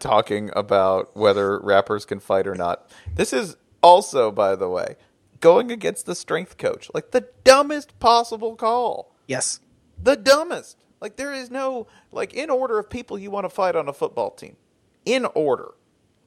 [0.00, 2.90] talking about whether rappers can fight or not.
[3.14, 4.96] This is also, by the way,
[5.40, 6.90] going against the strength coach.
[6.92, 9.14] Like the dumbest possible call.
[9.28, 9.60] Yes.
[10.02, 10.78] The dumbest.
[11.00, 13.92] Like there is no like in order of people you want to fight on a
[13.92, 14.56] football team.
[15.04, 15.74] In order.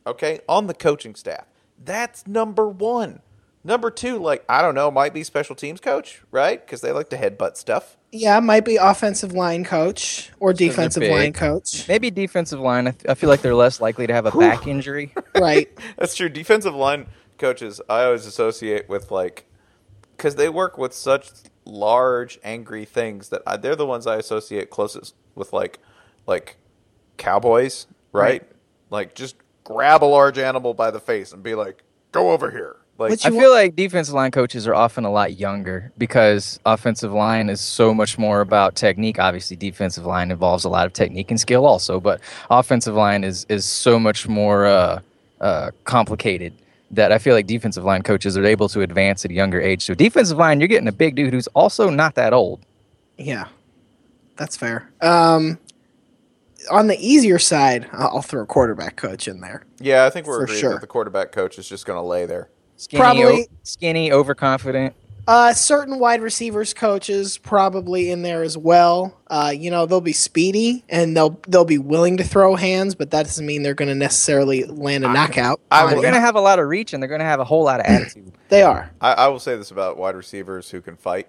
[0.07, 0.39] Okay?
[0.49, 1.45] On the coaching staff.
[1.83, 3.21] That's number 1.
[3.63, 6.65] Number 2, like I don't know, might be special teams coach, right?
[6.65, 7.97] Cuz they like to headbutt stuff.
[8.13, 11.85] Yeah, might be offensive line coach or defensive line coach.
[11.87, 12.95] Maybe defensive line.
[13.07, 15.13] I feel like they're less likely to have a back injury.
[15.37, 15.69] Right.
[15.97, 16.29] That's true.
[16.29, 19.45] Defensive line coaches, I always associate with like,
[20.15, 21.29] because they work with such
[21.65, 25.79] large, angry things that I, they're the ones I associate closest with, like,
[26.25, 26.57] like
[27.17, 28.41] cowboys, right?
[28.41, 28.51] Right.
[28.89, 29.35] Like, just
[29.67, 33.25] grab a large animal by the face and be like, "Go over here." Like, Which
[33.25, 37.49] I You feel like defensive line coaches are often a lot younger because offensive line
[37.49, 39.19] is so much more about technique.
[39.19, 43.45] Obviously, defensive line involves a lot of technique and skill also, but offensive line is
[43.49, 45.01] is so much more uh,
[45.41, 46.53] uh, complicated
[46.89, 49.83] that I feel like defensive line coaches are able to advance at a younger age.
[49.83, 52.61] So defensive line, you're getting a big dude who's also not that old.
[53.17, 53.47] Yeah.
[54.37, 54.89] That's fair.
[55.01, 55.59] Um
[56.71, 59.63] on the easier side, I'll I'll throw a quarterback coach in there.
[59.79, 60.71] yeah, I think we're For agreed sure.
[60.73, 62.49] that the quarterback coach is just going to lay there.
[62.77, 64.93] Skinny, Probably- o- skinny, overconfident.
[65.29, 69.19] Uh, certain wide receivers coaches probably in there as well.
[69.29, 73.11] Uh, you know they'll be speedy and they'll they'll be willing to throw hands, but
[73.11, 75.59] that doesn't mean they're going to necessarily land a knockout.
[75.69, 77.41] I on They're going to have a lot of reach and they're going to have
[77.41, 78.31] a whole lot of attitude.
[78.47, 78.89] They are.
[79.01, 81.27] I, I will say this about wide receivers who can fight;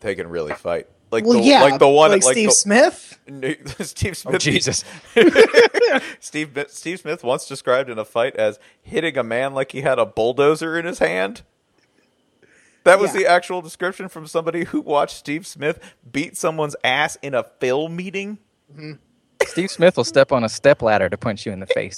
[0.00, 0.86] they can really fight.
[1.12, 3.20] Like Well, the, yeah, like the one, like, like Steve the, Smith.
[3.86, 4.34] Steve oh, Smith.
[4.34, 4.84] Oh, Jesus.
[6.20, 9.98] Steve Steve Smith once described in a fight as hitting a man like he had
[9.98, 11.42] a bulldozer in his hand.
[12.84, 13.20] That was Yeah.
[13.20, 15.78] the actual description from somebody who watched Steve Smith
[16.10, 18.38] beat someone's ass in a film meeting.
[18.72, 18.92] Mm-hmm.
[19.46, 21.94] Steve Smith will step on a step ladder to punch you in the face.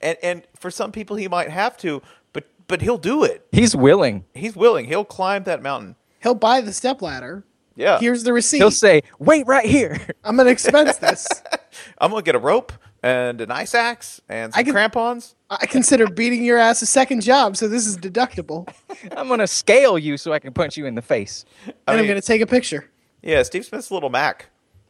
[0.00, 2.00] And and for some people he might have to,
[2.32, 3.46] but but he'll do it.
[3.50, 4.24] He's willing.
[4.34, 4.86] He's willing.
[4.86, 5.96] He'll climb that mountain.
[6.22, 7.44] He'll buy the step ladder.
[7.76, 7.98] Yeah.
[7.98, 8.58] Here's the receipt.
[8.58, 11.26] He'll say, "Wait right here." I'm gonna expense this.
[11.98, 15.34] I'm gonna get a rope and an ice axe and some I can- crampons.
[15.50, 18.72] I consider beating your ass a second job, so this is deductible.
[19.16, 21.44] I'm gonna scale you so I can punch you in the face.
[21.66, 22.90] And I I'm gonna take a picture.
[23.22, 24.46] Yeah, Steve Smith's a little Mac.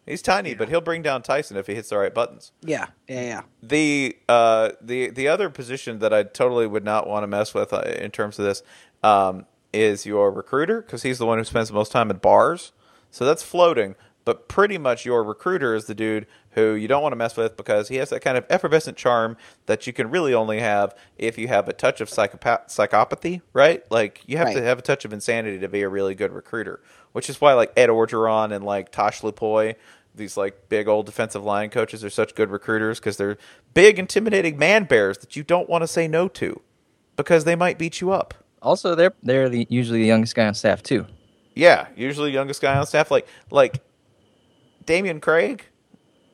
[0.07, 2.51] He's tiny, but he'll bring down Tyson if he hits the right buttons.
[2.63, 3.43] Yeah, yeah, yeah.
[3.63, 7.73] The uh, the the other position that I totally would not want to mess with
[7.73, 8.63] uh, in terms of this
[9.05, 12.73] um, is your recruiter because he's the one who spends the most time at bars.
[13.11, 17.13] So that's floating, but pretty much your recruiter is the dude who you don't want
[17.13, 20.35] to mess with because he has that kind of effervescent charm that you can really
[20.35, 23.85] only have if you have a touch of psychopath psychopathy, right?
[23.91, 26.81] Like you have to have a touch of insanity to be a really good recruiter,
[27.13, 29.77] which is why like Ed Orgeron and like Tosh Lupoy,
[30.15, 33.39] these like big old defensive line coaches are such good recruiters because they're
[33.75, 36.61] big, intimidating man bears that you don't want to say no to
[37.17, 38.35] because they might beat you up.
[38.63, 41.07] Also, they're they're the, usually the youngest guy on staff too.
[41.55, 43.83] Yeah, usually youngest guy on staff, like like
[44.87, 45.65] Dameyune Craig.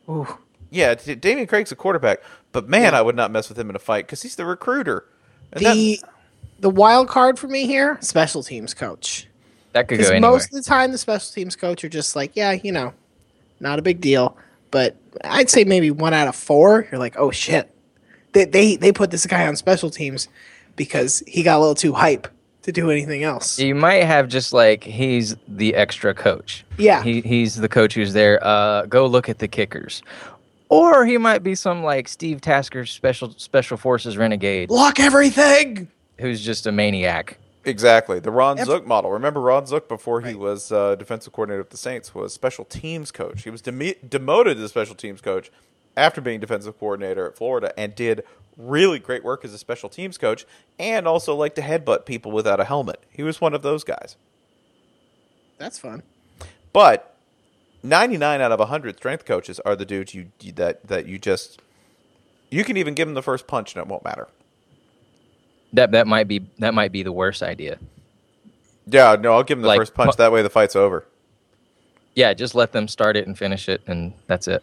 [0.09, 0.27] Ooh.
[0.71, 2.19] Yeah, D- Dameyune Craig's a quarterback,
[2.53, 5.07] but man, I would not mess with him in a fight because he's the recruiter.
[5.53, 6.01] And that- The
[6.61, 9.27] the wild card for me here, special teams coach.
[9.73, 10.31] That could go Because anywhere.
[10.33, 12.93] most of the time, the special teams coach are just like, yeah, you know,
[13.61, 14.37] not a big deal.
[14.71, 17.71] But I'd say maybe one out of four, you're like, oh shit,
[18.33, 20.29] they they they put this guy on special teams
[20.79, 22.29] because he got a little too hype
[22.63, 23.59] to do anything else.
[23.59, 26.65] You might have just like he's the extra coach.
[26.79, 27.03] Yeah.
[27.03, 28.39] He he's the coach who's there.
[28.43, 30.03] Uh, go look at the kickers.
[30.71, 35.89] Or he might be some like Steve Tasker special special forces renegade Lock everything.
[36.19, 37.39] who's just a maniac.
[37.65, 38.19] Exactly.
[38.21, 39.11] The Ron Ev- Zook model.
[39.11, 43.11] Remember Ron Zook before he was uh, defensive coordinator of the Saints was special teams
[43.11, 43.43] coach.
[43.45, 45.51] He was deme- demoted to special teams coach
[45.99, 48.23] after being defensive coordinator at Florida and did
[48.57, 50.47] really great work as a special teams coach
[50.79, 53.03] and also liked to headbutt people without a helmet.
[53.11, 54.17] He was one of those guys.
[55.59, 56.03] That's fun.
[56.73, 57.15] But
[57.83, 61.61] 99 out of 100 strength coaches are the dudes you you- that that you just
[62.51, 64.29] you can even give them the first punch and it won't matter.
[65.73, 67.79] That that might be that might be the worst idea.
[68.87, 70.17] Yeah, no, I'll give them the Like, first punch.
[70.17, 71.05] That way the fight's over.
[72.15, 74.63] Yeah, just let them start it and finish it, and that's it.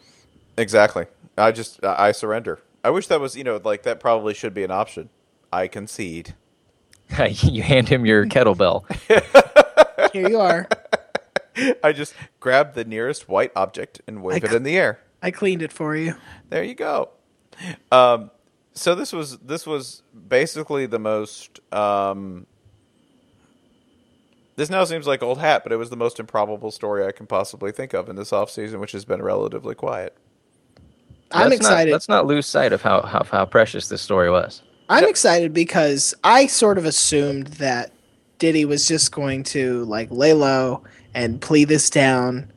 [0.58, 1.06] Exactly.
[1.38, 2.60] I just I I surrender.
[2.84, 5.10] I wish that was you know like that probably should be an option.
[5.52, 6.36] I concede.
[7.30, 8.86] you hand him your kettlebell.
[10.12, 10.68] Here you are.
[11.84, 15.00] I just grab the nearest white object and wave I it in the air.
[15.22, 16.16] I cleaned it for you.
[16.50, 17.10] There you go.
[17.92, 18.32] Um,
[18.74, 21.60] so this was this was basically the most.
[21.74, 22.46] Um,
[24.58, 27.28] this now seems like old hat, but it was the most improbable story I can
[27.28, 30.16] possibly think of in this off season, which has been relatively quiet.
[31.32, 31.92] I'm Let's not- excited.
[31.92, 34.62] let's not lose sight of how, how how precious this story was.
[34.90, 37.92] I'm excited because I sort of assumed that
[38.38, 40.84] Diddy was just going to like lay low
[41.16, 42.52] and plea this down,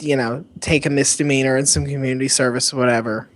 [0.00, 3.28] you know, take a misdemeanor and some community service or whatever.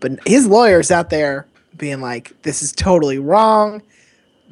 [0.00, 3.82] But his lawyer's out there being like, this is totally wrong.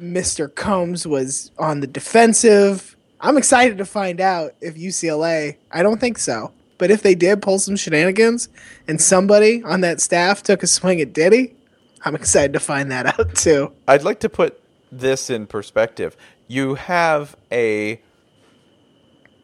[0.01, 0.53] Mr.
[0.53, 2.95] Combs was on the defensive.
[3.21, 7.41] I'm excited to find out if UCLA, I don't think so, but if they did
[7.41, 8.49] pull some shenanigans
[8.87, 11.55] and somebody on that staff took a swing at Diddy,
[12.03, 13.71] I'm excited to find that out too.
[13.87, 14.61] I'd like to put
[14.91, 16.15] this in perspective.
[16.47, 18.01] You have a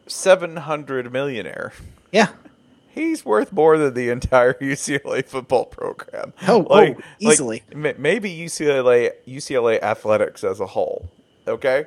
[0.06, 1.72] 700 millionaire.
[2.12, 2.28] Yeah.
[2.94, 6.34] He's worth more than the entire UCLA football program.
[6.46, 7.62] Oh, oh, easily.
[7.74, 11.08] ma- maybe UCLA UCLA athletics as a whole.
[11.48, 11.86] Okay,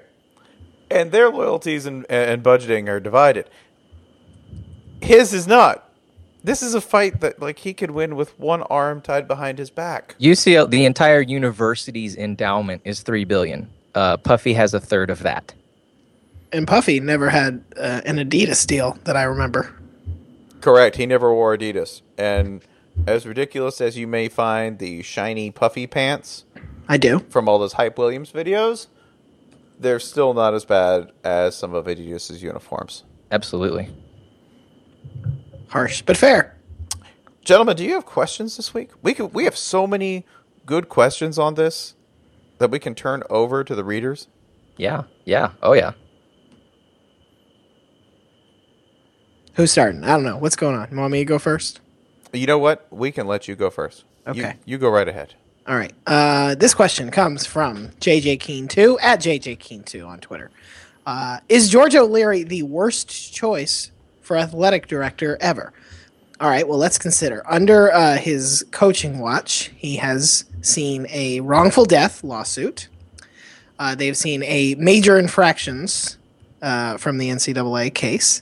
[0.89, 3.49] and their loyalties and, and budgeting are divided.
[5.01, 5.89] His is not.
[6.43, 9.69] This is a fight that like he could win with one arm tied behind his
[9.71, 10.15] back.
[10.19, 13.69] UCL, the entire university's endowment is three billion.
[13.95, 15.53] Uh, Puffy has a third of that.
[16.51, 19.73] And Puffy never had uh, an Adidas deal that I remember.
[20.61, 20.97] Correct.
[20.97, 22.61] He never wore Adidas, and
[23.07, 26.45] as ridiculous as you may find the shiny puffy pants
[26.87, 27.19] I do.
[27.29, 28.87] from all those Hype Williams videos,
[29.79, 33.03] they're still not as bad as some of Adidas's uniforms.
[33.31, 33.89] Absolutely.
[35.69, 36.55] Harsh, but fair.
[37.43, 38.89] Gentlemen, do you have questions this week?
[39.01, 40.25] We could, we have so many
[40.65, 41.93] good questions on this
[42.57, 44.27] that we can turn over to the readers.
[44.77, 45.03] Yeah.
[45.25, 45.51] Yeah.
[45.61, 45.91] Oh yeah.
[49.53, 50.03] Who's starting?
[50.03, 50.37] I don't know.
[50.37, 50.89] What's going on?
[50.91, 51.79] You want me to go first?
[52.33, 52.87] You know what?
[52.91, 53.99] We can let you go first.
[53.99, 54.55] You- Okay.
[54.65, 55.35] You, go right ahead.
[55.67, 55.93] All right.
[56.07, 60.49] Uh, this question comes from JJ Keen2 at JJ Keen2 on Twitter.
[61.05, 63.91] Uh, is George O'Leary the worst choice
[64.25, 65.71] for athletic director ever?
[66.41, 66.67] All right.
[66.67, 67.43] Well, let's consider.
[67.49, 72.89] Under uh, his coaching watch, he has seen a wrongful death lawsuit,
[73.77, 76.17] Uh, they've seen a major infractions
[76.61, 78.41] uh, from the NCAA case.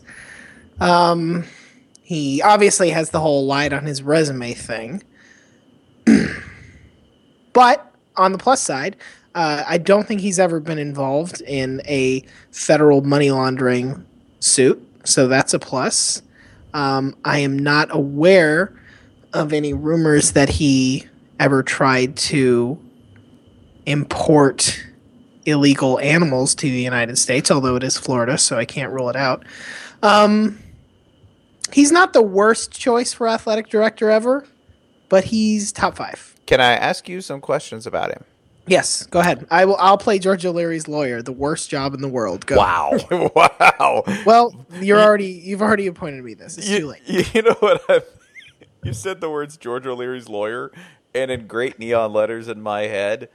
[0.80, 1.44] Um,
[2.04, 5.02] he obviously has the whole lied on his resume thing.
[7.54, 8.96] but on the plus side,
[9.36, 14.06] uh, I don't think he's ever been involved in a federal money laundering
[14.40, 16.22] suit, so that's a plus.
[16.74, 18.74] Um, I am not aware
[19.34, 21.08] of any rumors that he
[21.40, 22.80] ever tried to
[23.86, 24.84] import
[25.46, 29.16] illegal animals to the United States, although it is Florida, so I can't rule it
[29.16, 29.44] out.
[30.02, 30.60] Um,
[31.72, 34.46] he's not the worst choice for athletic director ever,
[35.10, 36.36] but he's top five.
[36.46, 38.24] Can I ask you some questions about him?
[38.66, 39.46] Yes, go ahead.
[39.52, 39.76] I will.
[39.78, 41.22] I'll play George O'Leary's lawyer.
[41.22, 42.46] The worst job in the world.
[42.46, 42.58] Go.
[42.58, 42.98] Wow!
[43.36, 44.04] wow!
[44.26, 45.28] Well, you're already.
[45.28, 46.58] You've already appointed me this.
[46.58, 47.02] It's too You, late.
[47.06, 47.82] you, you know what?
[47.90, 48.02] I,
[48.84, 50.72] you said the words George O'Leary's lawyer,
[51.14, 53.28] and in great neon letters in my head,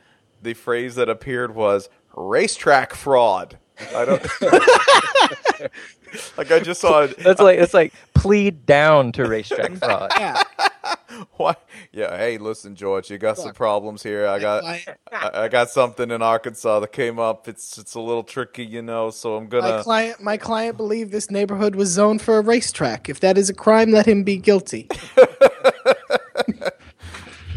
[0.42, 3.58] the phrase that appeared was racetrack fraud.
[3.94, 4.26] I don't.
[6.38, 7.02] like I just saw.
[7.02, 7.18] it.
[7.18, 10.10] That's like it's like plead down to racetrack fraud.
[10.18, 10.42] Yeah.
[11.36, 11.56] Why?
[11.92, 12.16] Yeah.
[12.16, 13.10] Hey, listen, George.
[13.10, 14.26] You got some problems here.
[14.26, 14.64] I got.
[14.64, 17.48] I, I got something in Arkansas that came up.
[17.48, 19.10] It's it's a little tricky, you know.
[19.10, 19.78] So I'm gonna.
[19.78, 20.22] My client.
[20.22, 23.08] My client believed this neighborhood was zoned for a racetrack.
[23.08, 24.88] If that is a crime, let him be guilty.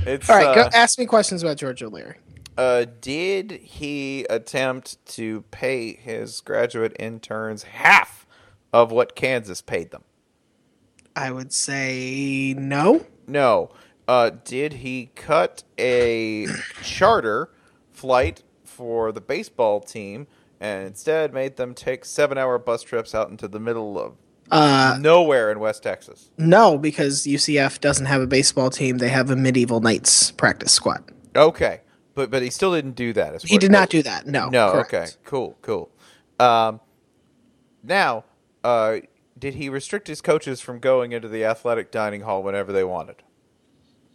[0.06, 0.48] It's All right.
[0.48, 2.16] uh, go, ask me questions about George O'Leary.
[2.58, 8.26] Uh, did he attempt to pay his graduate interns half
[8.74, 10.04] of what Kansas paid them?
[11.16, 13.06] I would say no.
[13.32, 13.72] No.
[14.08, 16.48] Uh, did he cut a
[16.84, 17.50] charter
[17.92, 20.28] flight for the baseball team
[20.60, 24.14] and instead made them take seven hour bus trips out into the middle of
[24.52, 26.30] Uh, nowhere in West Texas?
[26.38, 28.98] no, because UCF doesn't have a baseball team.
[28.98, 31.04] They have a medieval knights practice squad.
[31.36, 31.82] Okay.
[32.14, 33.42] But but he still didn't do that.
[33.44, 34.28] He did not do that.
[34.28, 34.50] No.
[34.50, 34.94] No, correct.
[34.94, 35.90] okay, cool, cool.
[36.40, 36.82] Um,
[37.84, 38.26] now,
[38.66, 38.98] uh,
[39.42, 43.18] did he restrict his coaches from going into the athletic dining hall whenever they wanted?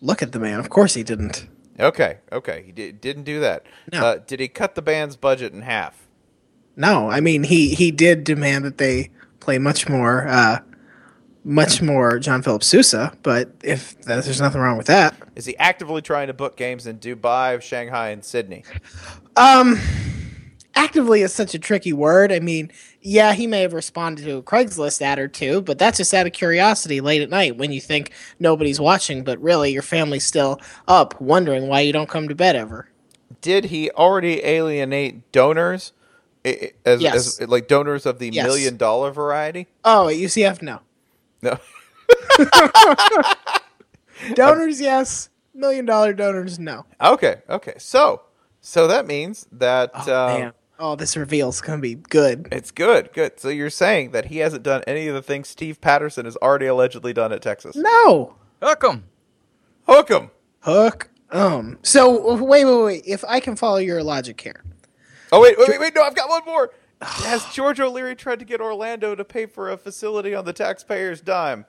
[0.00, 0.60] Look at the man.
[0.60, 1.48] Of course he didn't.
[1.78, 3.66] Okay, okay, he did, didn't do that.
[3.92, 4.06] No.
[4.06, 6.06] Uh, did he cut the band's budget in half?
[6.76, 9.10] No, I mean he he did demand that they
[9.40, 10.60] play much more, uh,
[11.44, 13.12] much more John Philip Sousa.
[13.22, 16.86] But if that, there's nothing wrong with that, Is he actively trying to book games
[16.86, 18.64] in Dubai, Shanghai, and Sydney?
[19.36, 19.78] um,
[20.76, 22.30] actively is such a tricky word.
[22.30, 25.96] I mean, yeah, he may have responded to a Craigslist ad or two, but that's
[25.98, 29.82] just out of curiosity late at night when you think nobody's watching, but really your
[29.82, 32.88] family's still up, wondering why you don't come to bed ever.
[33.40, 35.92] Did he already alienate donors,
[36.44, 37.40] as, Yes.
[37.40, 38.44] as like donors of the Yes.
[38.46, 39.66] million dollar variety?
[39.84, 40.80] Oh, at UCF, no.
[41.42, 41.58] No.
[44.34, 45.28] Donors, yes.
[45.54, 46.84] Million dollar donors, no.
[47.00, 47.74] Okay, okay.
[47.78, 48.22] So,
[48.60, 50.14] so that means that Oh,
[50.46, 50.52] um.
[50.78, 52.48] Oh, this reveal's gonna be good.
[52.52, 53.40] It's good, good.
[53.40, 56.66] So you're saying that he hasn't done any of the things Steve Patterson has already
[56.66, 57.76] allegedly done at Texas?
[57.76, 58.36] No.
[58.62, 59.04] Hook him.
[59.86, 60.30] Hook him.
[60.60, 61.08] Hook.
[61.30, 61.78] Um.
[61.82, 63.02] So wait, wait, wait.
[63.06, 64.62] If I can follow your logic here,
[65.32, 65.94] Oh wait, wait, wait, wait!
[65.94, 66.70] No, I've got one more.
[67.02, 71.20] Has George O'Leary tried to get Orlando to pay for a facility on the taxpayer's
[71.20, 71.66] dime?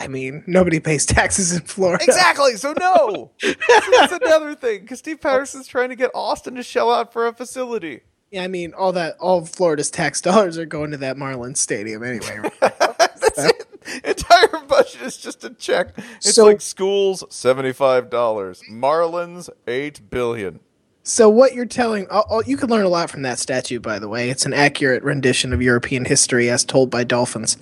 [0.00, 2.02] I mean, nobody pays taxes in Florida.
[2.04, 2.56] Exactly.
[2.56, 3.30] So no.
[3.38, 3.54] so
[3.92, 7.32] that's another thing because Steve Patterson's trying to get Austin to shell out for a
[7.34, 8.00] facility.
[8.30, 11.58] Yeah, I mean, all that, all of Florida's tax dollars are going to that Marlins
[11.58, 12.38] Stadium anyway.
[12.38, 12.52] right?
[12.78, 13.66] That's it.
[14.04, 15.88] Entire budget is just a check.
[16.16, 20.60] It's So- like schools seventy five dollars, Marlins eight billion.
[21.02, 23.98] so what you're telling, oh, oh, you can learn a lot from that statue, by
[23.98, 24.30] the way.
[24.30, 27.56] It's an accurate rendition of European history as told by dolphins.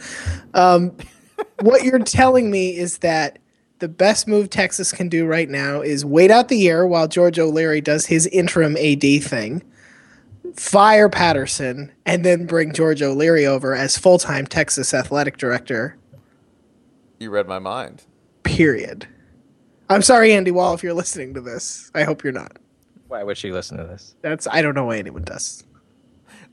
[0.55, 0.97] Um,
[1.61, 3.39] what you're telling me is that
[3.79, 7.39] the best move Texas can do right now is wait out the year while George
[7.39, 9.63] O'Leary does his interim AD thing,
[10.55, 15.97] fire Patterson, and then bring George O'Leary over as full time Texas athletic director.
[17.19, 18.05] You read my mind.
[18.43, 19.07] Period.
[19.91, 21.91] I'm sorry, Andy Wall, if you're listening to this.
[21.95, 22.59] I hope you're not.
[23.09, 24.15] Why would she listen to this?
[24.23, 25.65] That's I don't know why anyone does.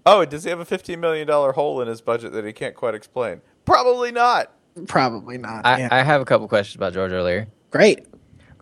[0.05, 2.75] Oh, does he have a fifteen million dollar hole in his budget that he can't
[2.75, 3.41] quite explain?
[3.65, 4.54] Probably not.
[4.87, 5.65] Probably not.
[5.65, 5.87] I, yeah.
[5.91, 7.47] I have a couple questions about George O'Leary.
[7.71, 8.05] Great.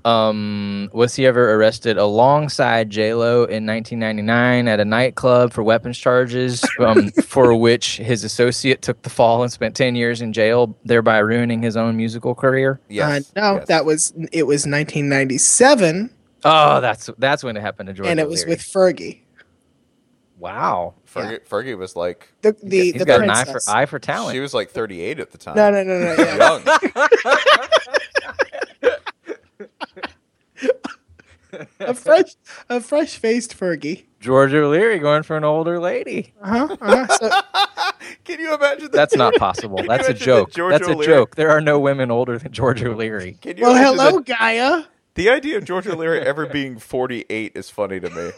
[0.05, 5.97] Um, was he ever arrested alongside J Lo in 1999 at a nightclub for weapons
[5.97, 10.77] charges, um, for which his associate took the fall and spent 10 years in jail,
[10.83, 12.81] thereby ruining his own musical career?
[12.89, 13.31] Yes.
[13.37, 13.67] uh, no, yes.
[13.69, 16.09] that was it was 1997,
[16.45, 18.09] Oh, that's that's when it happened to George.
[18.09, 19.21] and it was with Fergie.
[20.37, 20.93] wow.
[21.13, 23.67] Fergie, Fergie was like The the He's the got an eye for princess.
[23.69, 24.33] eye for talent.
[24.35, 25.55] she was like thirty eight at the time.
[25.55, 26.13] No, no, no, no.
[26.17, 26.37] Yeah.
[26.37, 26.63] Young.
[31.79, 32.35] a fresh
[32.69, 34.05] a fresh faced Fergie.
[34.19, 36.33] George O'Leary going for an older lady.
[36.41, 37.17] Uh-huh, uh-huh.
[37.17, 37.29] So,
[38.23, 38.85] Can you imagine?
[38.85, 38.91] That?
[38.93, 39.77] That's not possible.
[39.77, 40.51] That's a imagine that joke.
[40.53, 41.35] Georgia That's a joke.
[41.35, 43.37] There are no women older than George O'Leary.
[43.41, 44.83] Can you well, hello, that- Gaia.
[45.15, 48.31] The idea of George O'Leary ever being 48 is funny to me.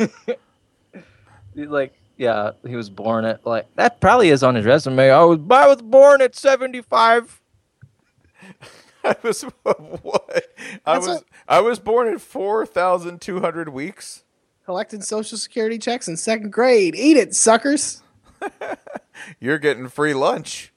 [1.55, 3.99] He's Like, yeah, he was born at like that.
[4.01, 5.09] Probably is on his resume.
[5.09, 7.41] I was I was born at seventy five.
[9.03, 10.45] I was what?
[10.86, 14.24] I That's was a- I was born at 4,200 weeks.
[14.66, 16.95] Collected social security checks in second grade.
[16.95, 18.01] Eat it, suckers.
[19.39, 20.74] You're getting free lunch.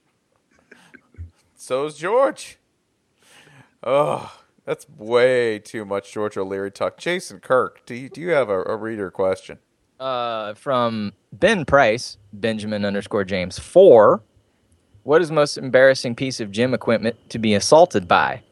[1.57, 2.59] So's George.
[3.82, 6.99] Oh, that's way too much George O'Leary talk.
[6.99, 9.59] Jason Kirk, do you, do you have a, a reader question?
[9.99, 14.22] Uh, from Ben Price, Benjamin underscore James four.
[15.03, 18.42] What is the most embarrassing piece of gym equipment to be assaulted by?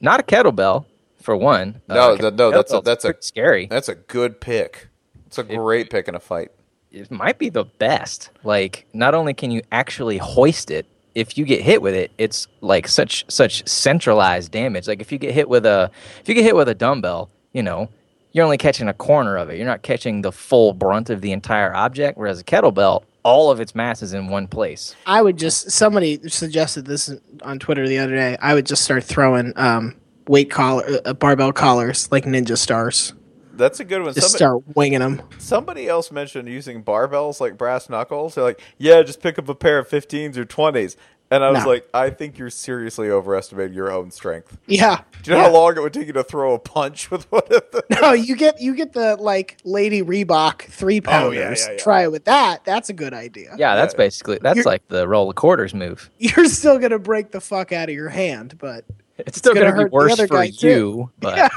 [0.00, 0.84] Not a kettlebell,
[1.20, 1.80] for one.
[1.88, 3.66] No, Uh, th- no, that's a- that's a- scary.
[3.66, 4.88] That's a good pick.
[5.26, 6.50] It's a great pick in a fight.
[6.90, 8.30] it might be the best.
[8.44, 12.46] Like, not only can you actually hoist it, if you get hit with it, it's
[12.62, 14.88] like such such centralized damage.
[14.88, 15.90] Like if you get hit with a
[16.22, 17.90] if you get hit with a dumbbell, you know,
[18.32, 19.56] you're only catching a corner of it.
[19.56, 22.18] You're not catching the full brunt of the entire object.
[22.18, 24.94] Whereas a kettlebell, all of its mass is in one place.
[25.06, 27.12] I would just somebody suggested this
[27.42, 28.36] on Twitter the other day.
[28.40, 29.96] I would just start throwing um,
[30.28, 33.12] weight collar, uh, barbell collars like ninja stars.
[33.54, 34.14] That's a good one.
[34.14, 35.22] Just Somebody, start winging them.
[35.38, 38.36] somebody else mentioned using barbells like brass knuckles.
[38.36, 40.94] They're like, yeah, just pick up a pair of 15s or 20s.
[41.30, 41.68] And I was No.
[41.68, 44.56] like, I think you're seriously overestimating your own strength.
[44.66, 45.02] Yeah.
[45.22, 45.48] Do you know yeah.
[45.48, 47.82] how long it would take you to throw a punch with one of them?
[48.00, 51.66] No, you get you get the like Lady Reebok three pounders.
[51.66, 51.78] yeah, yeah.
[51.78, 52.64] Try it with that.
[52.64, 53.54] That's a good idea.
[53.58, 53.98] Yeah, that's Yeah.
[53.98, 56.08] basically that's You're- like the roll of quarters move.
[56.18, 58.84] You're still gonna break the fuck out of your hand, but
[59.18, 61.10] It's still gonna going to hurt be the worse other for guy, too.
[61.18, 61.48] but yeah,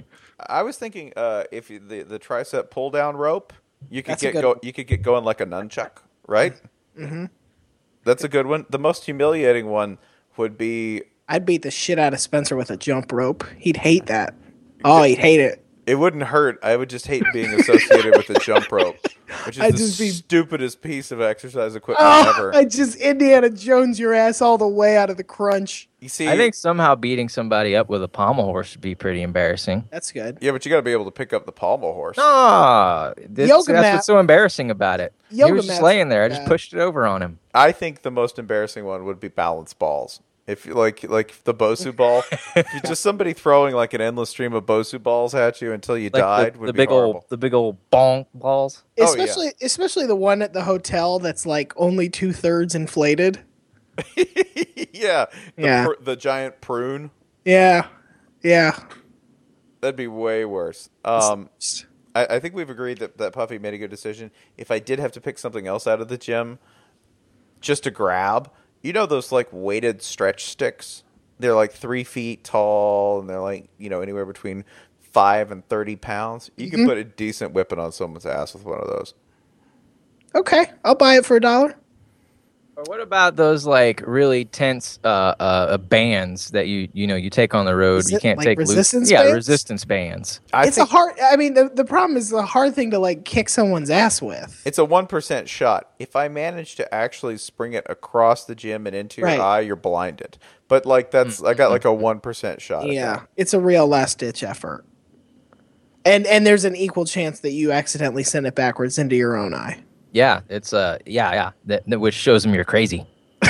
[0.46, 3.52] I was thinking uh, if you, the the tricep pull down rope,
[3.90, 4.58] you could That's get good go one.
[4.62, 6.54] you could get going like a nunchuck, right?
[6.98, 7.26] Mm-hmm.
[8.08, 8.64] That's a good one.
[8.70, 9.98] The most humiliating one
[10.38, 13.44] would be I'd beat the shit out of Spencer with a jump rope.
[13.58, 14.34] He'd hate that.
[14.82, 15.62] Oh, he'd hate it.
[15.86, 16.58] it wouldn't hurt.
[16.62, 18.96] I would just hate being associated with a jump rope,
[19.44, 22.54] which is I'd the just be- stupidest piece of exercise equipment Oh, ever.
[22.54, 25.88] I just Indiana Jones your ass all the way out of the crunch.
[26.00, 29.22] you see, I think somehow beating somebody up with a pommel horse would be pretty
[29.22, 29.84] embarrassing.
[29.90, 30.38] That's good.
[30.40, 32.16] yeah, but you got to be able to pick up the pommel horse.
[32.18, 35.12] Ah, this, Yoga that's mat- what's so embarrassing about it.
[35.30, 36.22] he Yoga was just laying there.
[36.24, 37.38] I just pushed it over on him.
[37.54, 40.20] I think the most embarrassing one would be balance balls.
[40.48, 42.22] If you like like the Bosu ball,
[42.56, 45.96] if you just somebody throwing like an endless stream of Bosu balls at you until
[45.98, 47.14] you Like died the, would the be big horrible.
[47.16, 48.82] old, the big old bonk balls.
[48.98, 49.04] Oh, yeah.
[49.04, 53.40] Especially especially the one at the hotel that's like only two thirds inflated.
[54.16, 55.84] yeah, the, Yeah.
[55.86, 57.10] pr- the giant prune.
[57.44, 57.86] Yeah.
[58.42, 58.78] Yeah.
[59.80, 60.88] That'd be way worse.
[61.04, 61.50] Um,
[62.14, 64.30] I, I think we've agreed that, that Puffy made a good decision.
[64.56, 66.58] If I did have to pick something else out of the gym,
[67.60, 68.50] just to grab,
[68.82, 71.02] you know those like weighted stretch sticks?
[71.38, 74.64] They're like three feet tall and they're like, you know, anywhere between
[75.00, 76.50] five and 30 pounds.
[76.56, 76.88] You can mm-hmm.
[76.88, 79.14] put a decent whipping on someone's ass with one of those.
[80.34, 81.76] Okay, I'll buy it for a dollar.
[82.78, 87.28] Or what about those like really tense uh, uh, bands that you you know you
[87.28, 87.96] take on the road?
[88.04, 89.34] Is you can't like take loose- resistance Yeah, bands?
[89.34, 90.40] resistance bands.
[90.52, 91.14] I it's think a hard.
[91.20, 94.62] I mean, the the problem is the hard thing to like kick someone's ass with.
[94.64, 95.90] it's a 1% shot.
[95.98, 99.40] If I manage to actually spring it across the gym and into your Right.
[99.40, 100.38] eye, you're blinded.
[100.68, 102.86] But like that's, I got like a 1% shot.
[102.86, 104.84] Yeah, it's a real last ditch effort.
[106.04, 109.52] And and there's an equal chance that you accidentally send it backwards into your own
[109.52, 109.82] eye.
[110.12, 113.06] Yeah, it's uh yeah yeah that, that which shows them you're crazy.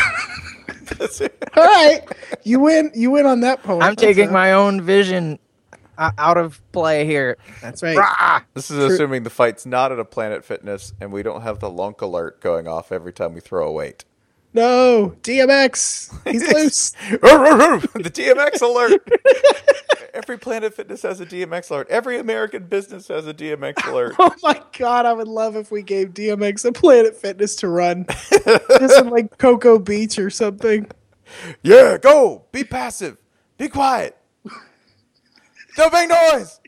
[1.56, 2.00] All right,
[2.44, 2.90] you win.
[2.94, 3.82] You win on that point.
[3.82, 5.38] I'm That's taking a- my own vision
[5.98, 7.36] uh, out of play here.
[7.60, 7.96] That's right.
[7.96, 8.40] Rah!
[8.54, 11.70] This is assuming the fight's not at a Planet Fitness and we don't have the
[11.70, 14.04] lunk alert going off every time we throw a weight.
[14.54, 16.30] No, DMX.
[16.30, 16.90] He's loose.
[17.10, 19.06] the DMX alert.
[20.14, 21.88] Every Planet Fitness has a DMX alert.
[21.90, 24.16] Every American business has a DMX alert.
[24.18, 28.06] Oh my god, I would love if we gave DMX a Planet Fitness to run.
[28.78, 30.90] Just in like Cocoa Beach or something.
[31.62, 32.44] Yeah, go.
[32.52, 33.18] Be passive.
[33.58, 34.16] Be quiet.
[35.76, 36.60] Don't make noise.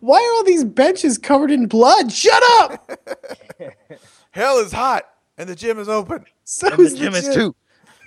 [0.00, 2.10] Why are all these benches covered in blood?
[2.12, 2.90] Shut up!
[4.30, 5.04] Hell is hot
[5.38, 6.24] and the gym is open.
[6.48, 7.56] So And the gym is too.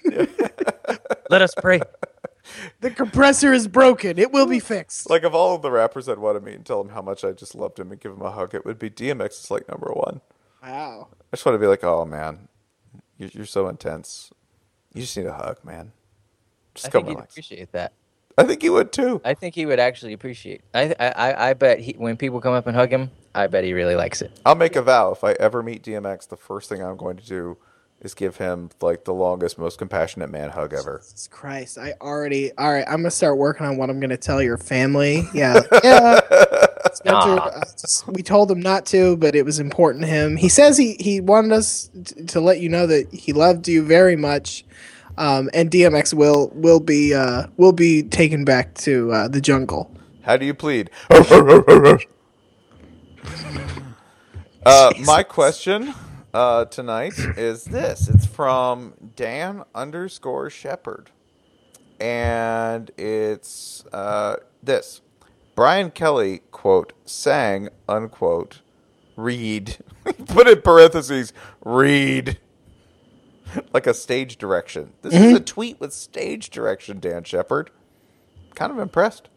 [1.30, 1.82] Let us pray.
[2.80, 4.18] The compressor is broken.
[4.18, 5.10] It will be fixed.
[5.10, 7.26] Like of all of the rappers I'd want to meet and tell him how much
[7.26, 9.68] I just loved him and give him a hug, it would be DMX is like
[9.68, 10.22] number one.
[10.64, 11.10] Wow.
[11.12, 12.48] I just want to be like, oh man,
[13.18, 14.32] you're, you're so intense.
[14.94, 15.92] You just need a hug, man.
[16.74, 17.92] Just I come think you'd appreciate that.
[18.40, 19.22] I think he would too.
[19.26, 20.62] I think he would actually appreciate.
[20.74, 23.64] I I I- I bet he, when people come up and hug him, I bet
[23.64, 24.32] he really likes it.
[24.46, 27.26] I'll make a vow if I ever meet DMX, the first thing I'm going to
[27.26, 27.58] do
[28.02, 31.02] is give him like the longest, most compassionate man hug ever.
[31.04, 32.52] Jesus Christ, I already.
[32.58, 35.24] All right, I'm gonna start working on what I'm gonna tell your family.
[35.34, 36.22] Yeah, yeah.
[36.94, 37.36] Spencer, Aw.
[37.50, 40.38] uh, just- we told him not to, but it was important to him.
[40.38, 43.84] He says he he wanted us t- to let you know that he loved you
[43.84, 44.64] very much,
[45.18, 49.92] um, and DMX will will be uh, will be taken back to uh, the jungle.
[50.22, 50.92] How do you plead?
[54.66, 55.94] uh, my question
[56.34, 58.08] uh, tonight is this.
[58.08, 61.10] It's from Dan underscore Shepherd.
[62.00, 65.02] And it's uh, this.
[65.56, 68.62] Brian Kelly, quote, sang, unquote,
[69.18, 69.78] read.
[70.28, 71.34] Put in parentheses,
[71.66, 72.40] read.
[73.74, 74.94] like a stage direction.
[75.02, 75.44] This is a mm-hmm.
[75.44, 77.72] tweet with stage direction, Dan Shepard.
[78.56, 79.30] Kind of impressed.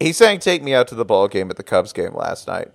[0.00, 2.72] He sang "Take Me Out to the Ball Game" at the Cubs game last night.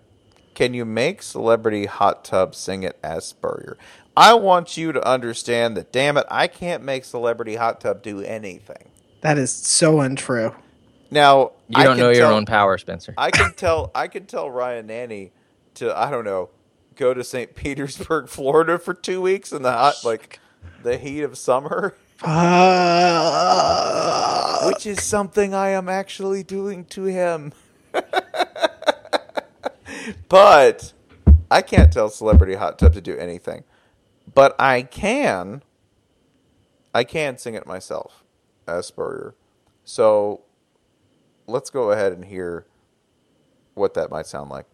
[0.55, 3.77] Can you make Celebrity Hot Tub sing it as Spurrier?
[4.15, 5.91] I want you to understand that.
[5.91, 8.89] Damn it, I can't make Celebrity Hot Tub do anything.
[9.21, 10.55] That is so untrue.
[11.11, 13.13] Now You I don't know your tell- own power, Spencer.
[13.17, 13.91] I can tell.
[13.93, 15.31] I can tell Ryan Nanni
[15.75, 16.49] to I don't know
[16.97, 17.55] go to St.
[17.55, 20.39] Petersburg, Florida for two weeks in the hot like
[20.83, 23.47] the heat of summer, Uh,
[24.71, 27.53] which is something I am actually doing to him.
[30.29, 30.93] but
[31.49, 33.63] I can't tell Celebrity Hot Tub to do anything.
[34.33, 35.63] But I can.
[36.93, 38.23] I can sing it myself
[38.67, 39.35] as Spurrier.
[39.83, 40.41] So
[41.45, 42.65] let's go ahead and hear
[43.73, 44.65] what that might sound like.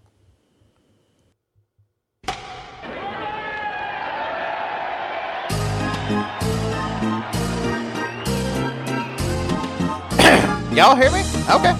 [10.75, 11.21] Y'all hear me?
[11.51, 11.75] Okay.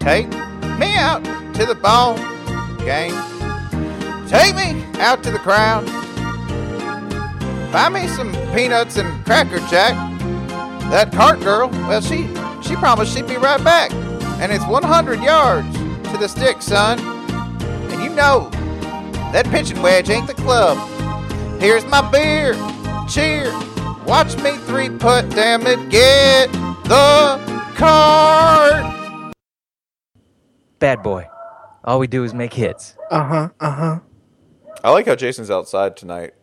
[0.00, 0.28] Take
[0.76, 1.24] me out
[1.54, 2.16] to the ball
[2.78, 3.14] game.
[4.26, 5.86] Take me out to the crowd.
[7.72, 9.94] Buy me some peanuts and cracker jack.
[10.90, 12.26] That cart girl, well, she
[12.60, 13.92] she promised she'd be right back.
[14.40, 15.72] And it's 100 yards
[16.10, 16.98] to the stick, son.
[16.98, 18.50] And you know
[19.30, 20.76] that pitching wedge ain't the club.
[21.60, 22.54] Here's my beer.
[23.08, 23.52] Cheer.
[24.06, 25.88] Watch me three putt, damn it.
[25.88, 26.50] Get
[26.84, 29.32] the cart.
[30.78, 31.26] Bad boy.
[31.84, 32.96] All we do is make hits.
[33.10, 33.48] uh huh.
[33.60, 33.98] Uh huh.
[34.82, 36.34] I like how Jason's outside tonight.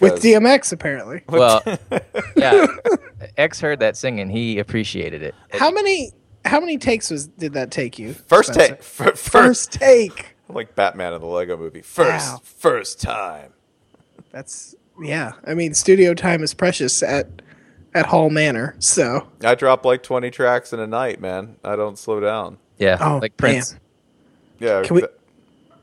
[0.00, 1.22] With DMX apparently.
[1.28, 1.62] Well,
[2.36, 2.66] yeah.
[3.36, 4.28] X heard that singing.
[4.28, 5.34] He appreciated it.
[5.52, 6.12] How many
[6.44, 8.12] how many takes was did that take you?
[8.12, 8.74] First Spencer?
[8.74, 8.82] take.
[8.82, 10.30] First, First take.
[10.46, 11.80] Like Batman in the Lego movie.
[11.80, 12.32] First.
[12.34, 12.40] Wow.
[12.44, 13.54] First time.
[14.30, 15.32] That's yeah.
[15.46, 17.40] I mean, studio time is precious at
[17.94, 18.74] at Hall Manor.
[18.78, 21.56] So I drop like 20 tracks in a night, man.
[21.64, 22.58] I don't slow down.
[22.78, 23.72] Yeah, Oh, like Prince.
[23.72, 23.80] man.
[24.58, 24.82] Yeah.
[24.82, 25.06] Can we-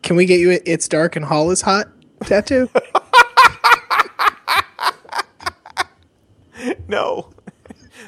[0.02, 1.88] can we get you a "It's Dark and Hall is Hot"
[2.26, 2.70] tattoo?
[6.88, 7.30] no.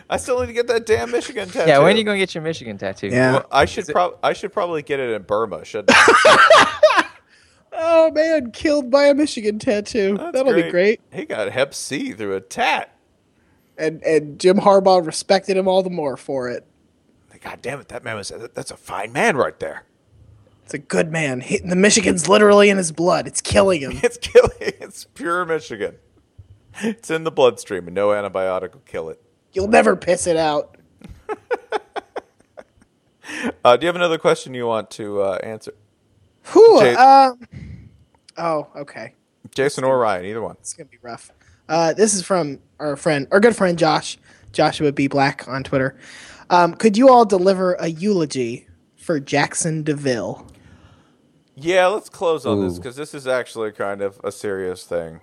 [0.10, 1.60] I still need to get that damn Michigan tattoo.
[1.70, 3.08] Yeah, when are you gonna get your Michigan tattoo?
[3.08, 3.34] Yeah.
[3.34, 7.06] Well, I should prob- I should probably get it in Burma, shouldn't I?
[7.74, 10.18] oh man, killed by a Michigan tattoo.
[10.18, 11.02] That's That'll be great.
[11.12, 12.93] He got Hep C through a tat.
[13.78, 16.66] And and Jim Harbaugh respected him all the more for it.
[17.42, 19.84] God damn it, that man was that's a fine man right there.
[20.64, 21.42] It's a good man.
[21.42, 23.28] He, the Michigan's literally in his blood.
[23.28, 23.92] It's killing him.
[24.02, 24.52] It's killing.
[24.60, 25.96] It's pure Michigan.
[26.82, 29.22] It's in the bloodstream, and no antibiotic will kill it.
[29.52, 30.78] You'll never piss it out.
[33.64, 35.74] Uh, do you have another question you want to uh, answer,
[36.52, 37.34] Whew, Jay- uh,
[38.38, 39.14] oh, okay.
[39.56, 40.26] Jason or Ryan?
[40.26, 40.58] Either one.
[40.60, 41.32] It's gonna be rough.
[41.70, 44.18] Uh, this is from our friend, our good friend Josh,
[44.52, 45.98] Joshua B Black on Twitter.
[46.50, 50.48] Um, could you all deliver a eulogy for Jaxson de Ville?
[51.56, 55.22] Yeah, let's close on this because this is actually kind of a serious thing,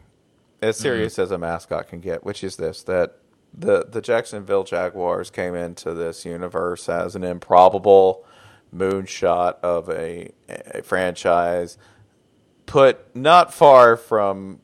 [0.62, 2.24] as serious as a mascot can get.
[2.24, 3.16] Which is this: that
[3.52, 8.24] the the Jacksonville Jaguars came into this universe as an improbable
[8.74, 11.76] moonshot of a, a franchise
[12.66, 14.60] put not far from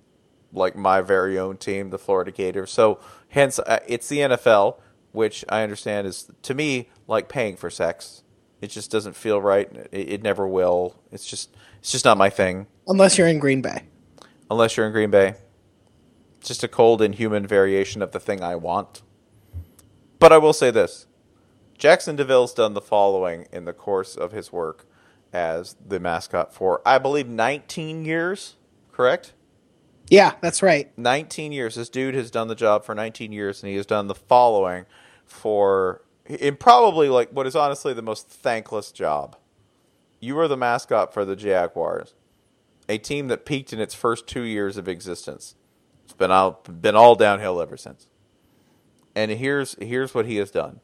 [0.56, 2.70] like my very own team, the Florida Gators.
[2.72, 2.98] So
[3.28, 4.78] hence, uh, it's the NFL,
[5.12, 8.22] which I understand is to me like paying for sex.
[8.60, 9.70] It just doesn't feel right.
[9.92, 10.96] It, it never will.
[11.12, 13.82] It's just it's just not my thing Unless you're in Green Bay.
[14.50, 15.34] unless you're in Green Bay.
[16.38, 19.02] It's just a cold, inhuman variation of the thing I want.
[20.18, 21.06] But I will say this
[21.78, 24.86] Jaxson de Ville's done the following in the course of his work
[25.32, 28.54] as the mascot for, I believe, 19 years,
[28.92, 29.34] correct?
[30.08, 30.96] Yeah, that's right.
[30.96, 31.74] 19 years.
[31.74, 34.86] This dude has done the job for 19 years, and he has done the following
[35.24, 39.36] for in probably like what is honestly the most thankless job.
[40.20, 42.14] You were the mascot for the Jaguars,
[42.88, 45.54] a team that peaked in its first two years of existence.
[46.04, 48.06] It's been out, been all downhill ever since.
[49.14, 50.80] And here's here's what he has done: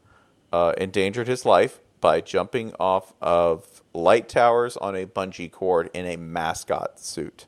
[0.53, 6.07] uh, endangered his life by jumping off of light towers on a bungee cord in
[6.07, 7.47] a mascot suit.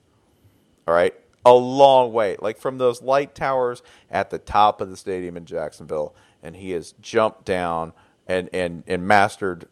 [0.87, 1.15] All right,
[1.45, 5.45] a long way, like from those light towers at the top of the stadium in
[5.45, 7.93] Jacksonville, and he has jumped down
[8.27, 9.67] and and and mastered.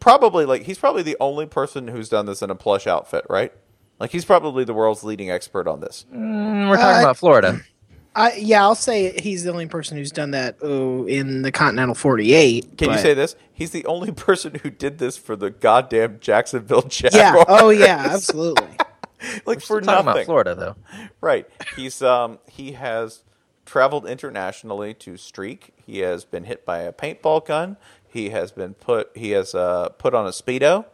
[0.00, 3.52] Probably like he's probably the only person who's done this in a plush outfit, right?
[3.98, 6.06] Like he's probably the world's leading expert on this.
[6.14, 7.60] Mm, we're talking Uh, about Florida.
[8.14, 11.94] I, yeah, I'll say he's the only person who's done that oh, in the Continental
[11.94, 12.76] 48.
[12.76, 13.36] Can you say this?
[13.52, 17.14] He's the only person who did this for the goddamn Jacksonville Jaguars.
[17.14, 17.44] Yeah.
[17.46, 18.08] Oh, yeah.
[18.10, 18.66] Absolutely.
[19.46, 20.08] like for nothing.
[20.08, 20.76] about Florida, though.
[21.20, 21.46] Right.
[21.76, 23.22] He's um he has
[23.66, 25.74] traveled internationally to streak.
[25.84, 27.76] He has been hit by a paintball gun.
[28.06, 30.86] He has been put he has uh put on a speedo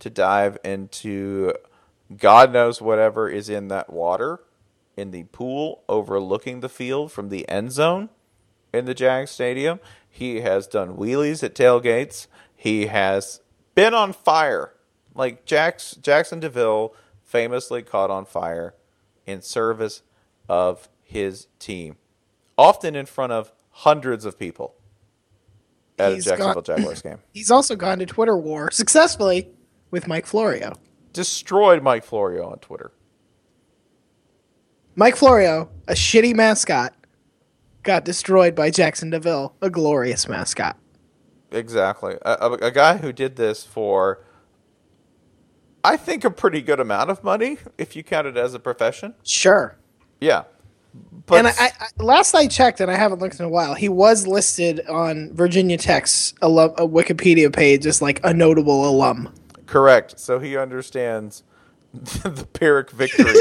[0.00, 1.52] to dive into
[2.16, 4.40] God knows whatever is in that water
[4.96, 8.08] in the pool overlooking the field from the end zone
[8.72, 9.78] in the Jag Stadium.
[10.08, 12.26] He has done wheelies at tailgates.
[12.56, 13.40] He has
[13.74, 14.74] been on fire.
[15.14, 16.94] Like Jax, Jaxson de Ville
[17.28, 18.74] famously caught on fire
[19.26, 20.02] in service
[20.48, 21.96] of his team,
[22.56, 24.74] often in front of hundreds of people
[25.98, 27.18] at He's a Jacksonville got- Jaguars game.
[27.34, 29.50] He's also gone to Twitter war successfully
[29.90, 30.72] with Mike Florio.
[31.12, 32.92] Destroyed Mike Florio on Twitter.
[34.96, 36.94] Mike Florio, a shitty mascot,
[37.82, 40.76] got destroyed by Jaxson de Ville, a glorious mascot.
[41.50, 42.16] Exactly.
[42.22, 44.24] A, a, a guy who did this for,
[45.84, 49.14] I think, a pretty good amount of money if you count it as a profession.
[49.24, 49.76] Sure.
[50.20, 50.44] Yeah.
[51.26, 53.88] But and I, I, last I checked, and I haven't looked in a while, he
[53.88, 59.32] was listed on Virginia Tech's alum, a Wikipedia page as like a notable alum.
[59.66, 60.18] correct.
[60.18, 61.44] So he understands
[61.92, 63.34] the Pyrrhic victory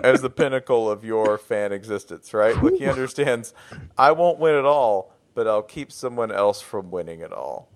[0.02, 2.56] as the pinnacle of your fan existence, right?
[2.62, 3.52] Like he understands,
[3.98, 7.68] I won't win it all, but I'll keep someone else from winning it all.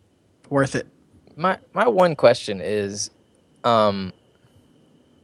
[0.49, 0.87] Worth it.
[1.37, 3.11] My my one question is,
[3.65, 4.13] um,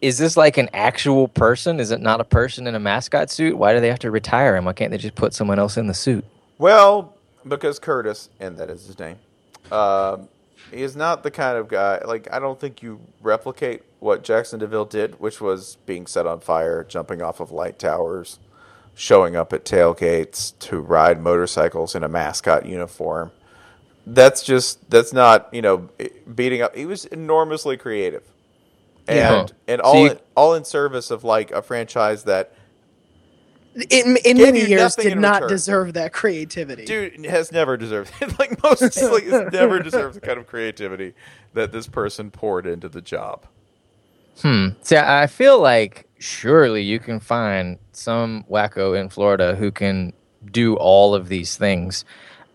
[0.01, 1.81] is this like an actual person?
[1.81, 3.57] Is it not a person in a mascot suit?
[3.59, 4.65] Why do they have to retire him?
[4.67, 6.25] Why can't they just put someone else in the suit?
[6.59, 7.15] Well,
[7.47, 9.19] because Curtis, and that is his name,
[10.73, 12.01] he is not the kind of guy.
[12.05, 16.27] Like, I don't think you replicate what Jaxson de Ville did, which was being set
[16.27, 18.39] on fire, jumping off of light towers,
[18.95, 23.33] showing up at tailgates to ride motorcycles in a mascot uniform.
[24.07, 25.89] That's just that's not you know
[26.33, 26.77] beating up.
[26.77, 28.23] He was enormously creative,
[29.09, 29.47] and Yeah.
[29.67, 32.53] and So all you- in, all in service of like a franchise that
[33.91, 35.49] In, in many years, did in not return.
[35.51, 36.85] deserve that creativity.
[36.87, 38.39] dude has never deserved it.
[38.39, 41.13] like most like, has never deserved the kind of creativity
[41.55, 43.45] that this person poured into the job.
[44.41, 44.69] Hmm.
[44.83, 50.13] See, I I feel like surely you can find some wacko in Florida who can
[50.51, 52.05] do all of these things.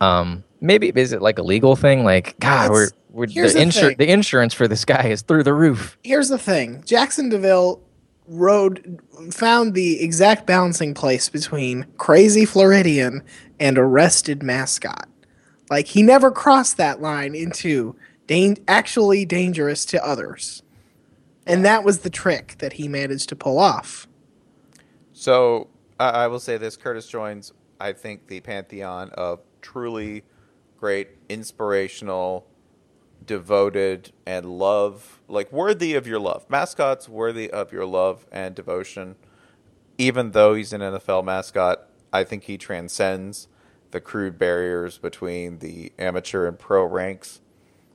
[0.02, 2.04] Um, maybe is it like a legal thing?
[2.04, 5.54] Like, God, we're, we're the, the insur- the insurance for this guy is through the
[5.54, 5.98] roof.
[6.04, 7.82] Here's the thing Jaxson de Ville
[8.28, 9.00] rode,
[9.32, 13.24] found the exact balancing place between crazy Floridian
[13.60, 15.08] and arrested mascot.
[15.70, 17.96] Like, he never crossed that line into
[18.28, 20.64] dan- actually dangerous to others.
[21.46, 24.08] And that was the trick that he managed to pull off.
[25.14, 30.24] So I I will say this: Curtis joins, I think, the pantheon of truly
[30.78, 32.48] great, inspirational,
[33.26, 36.50] devoted, and love, like worthy of your love.
[36.50, 39.16] Mascots worthy of your love and devotion.
[39.98, 43.48] Even though he's an NFL mascot, I think he transcends
[43.92, 47.42] the crude barriers between the amateur and pro ranks.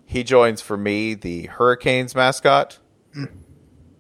[0.05, 2.79] He joins for me the Hurricanes mascot,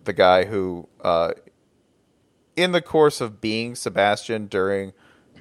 [0.04, 1.32] the guy who uh,
[2.54, 4.92] in the course of being Sebastian during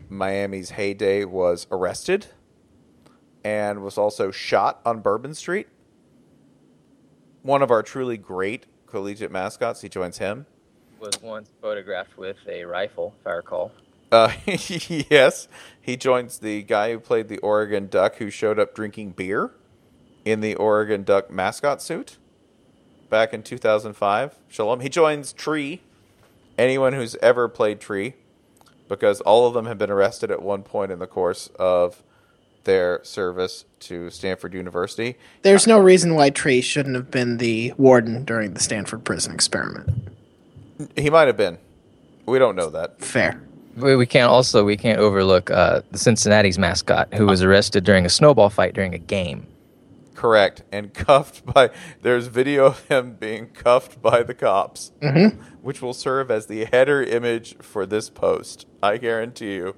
[0.09, 2.27] Miami's heyday, was arrested
[3.43, 5.67] and was also shot on Bourbon Street.
[7.43, 9.81] One of our truly great collegiate mascots.
[9.81, 10.45] He joins him.
[10.99, 13.71] Was once photographed with a rifle, if I recall.
[14.11, 15.47] Uh, yes,
[15.81, 19.51] he joins the guy who played the Oregon Duck, who showed up drinking beer
[20.23, 22.17] in the Oregon Duck mascot suit
[23.09, 24.35] back in 2005.
[24.47, 24.79] Shalom.
[24.79, 25.81] He joins Tree.
[26.57, 28.15] Anyone who's ever played Tree,
[28.87, 32.03] because all of them have been arrested at one point in the course of
[32.65, 35.15] their service to Stanford University.
[35.43, 39.89] There's no reason why Tree shouldn't have been the warden during the Stanford prison experiment.
[40.95, 41.57] He might have been.
[42.25, 42.99] We don't know that.
[42.99, 43.39] Fair.
[43.77, 48.05] We, we can't also we can't overlook uh, the Cincinnati's mascot who was arrested during
[48.05, 49.45] a snowball fight during a game.
[50.15, 50.63] Correct.
[50.71, 51.69] And cuffed by.
[52.01, 55.39] There's video of him being cuffed by the cops, Mm-hmm.
[55.61, 58.65] which will serve as the header image for this post.
[58.81, 59.75] I guarantee you.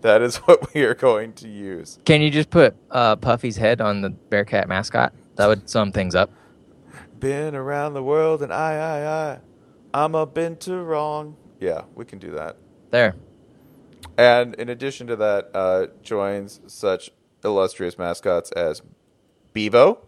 [0.00, 1.98] That is what we are going to use.
[2.04, 5.12] Can you just put uh, Puffy's head on the Bearcat mascot?
[5.36, 6.30] That would sum things up.
[7.18, 9.38] Been around the world and I, I, I.
[10.04, 11.36] I'm a been to wrong.
[11.60, 12.56] Yeah, we can do that.
[12.90, 13.16] There.
[14.16, 17.10] And in addition to that, uh, joins such
[17.44, 18.82] illustrious mascots as
[19.52, 19.98] Bevo.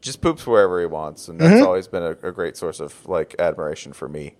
[0.00, 1.66] Just poops wherever he wants, and that's Mhm.
[1.66, 4.36] always been a, a great source of like admiration for me.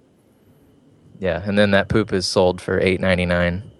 [1.18, 3.70] Yeah, and then that poop is sold for eight ninety nine.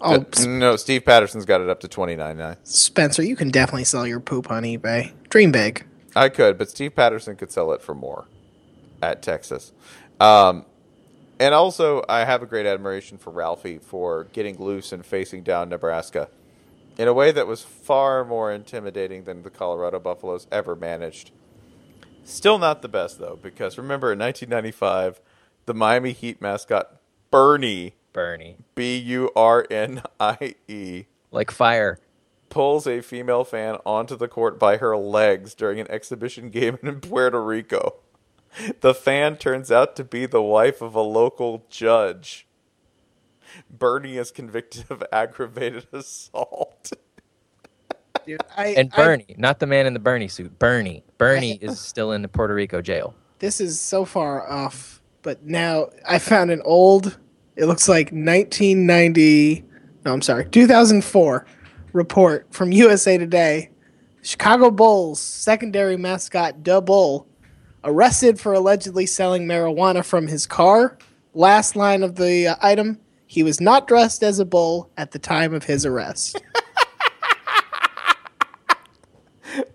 [0.00, 2.56] Oh, Uh, no, Steve Patterson's got it up to twenty nine nine.
[2.64, 5.12] Spencer, you can definitely sell your poop on eBay.
[5.28, 5.84] Dream big.
[6.16, 8.26] I could, but Steve Patterson could sell it for more
[9.02, 9.72] at Texas.
[10.20, 10.64] Um,
[11.38, 15.68] and also, I have a great admiration for Ralphie for getting loose and facing down
[15.68, 16.28] Nebraska
[16.98, 21.30] in a way that was far more intimidating than the Colorado Buffaloes ever managed.
[22.24, 25.20] Still not the best, though, because remember in 1995,
[25.66, 26.96] the Miami Heat mascot,
[27.30, 28.56] Burnie, Burnie.
[28.74, 31.98] B U R N I E, Like fire.
[32.50, 37.00] pulls a female fan onto the court by her legs during an exhibition game in
[37.00, 37.94] Puerto Rico.
[38.82, 42.46] The fan turns out to be the wife of a local judge.
[43.70, 46.92] Burnie is convicted of aggravated assault.
[48.26, 50.58] Dude, I, And I- Burnie, not the man in the Burnie suit.
[50.58, 51.02] Burnie.
[51.18, 53.14] Burnie is still in the Puerto Rico jail.
[53.40, 57.18] this is so far off, but now I found an old.
[57.56, 59.64] It looks like 1990.
[60.04, 61.46] No, I'm sorry, 2004
[61.92, 63.70] report from USA Today.
[64.22, 67.26] Chicago Bulls secondary mascot Da Bull
[67.84, 70.96] arrested for allegedly selling marijuana from his car.
[71.34, 73.00] Last line of the uh, item:
[73.32, 76.38] He was not dressed as a bull at the time of his arrest.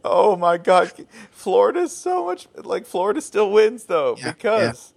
[0.04, 0.92] Oh my god.
[1.30, 4.94] Florida's so much like Florida still wins though Yeah, because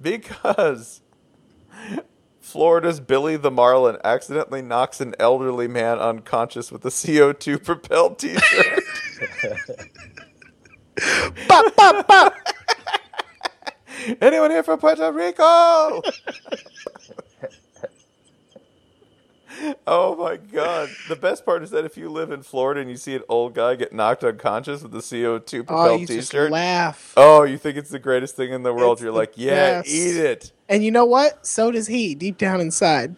[0.00, 1.00] because
[2.40, 8.84] Florida's Billy the Marlin accidentally knocks an elderly man unconscious with a CO2 propelled t-shirt.
[11.48, 12.34] bop, bop, bop.
[14.20, 16.02] Anyone here from Puerto Rico?
[19.86, 20.88] oh my god.
[21.08, 23.54] The best part is that if you live in Florida and you see an old
[23.54, 27.12] guy get knocked unconscious with a CO2 Oh, propelled you just t-shirt, laugh.
[27.16, 28.94] oh, you think it's the greatest thing in the world.
[28.98, 29.88] It's You're the like, yeah, best.
[29.88, 30.52] eat it.
[30.68, 31.46] And you know what?
[31.46, 33.16] So does he, deep down inside.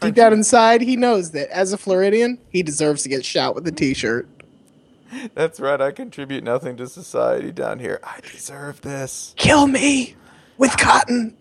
[0.00, 3.66] Deep down inside, he knows that as a Floridian, he deserves to get shot with
[3.66, 4.28] a t-shirt.
[5.34, 5.80] That's right.
[5.80, 7.98] I contribute nothing to society down here.
[8.02, 9.32] I deserve this.
[9.38, 10.14] Kill me
[10.58, 11.34] with cotton.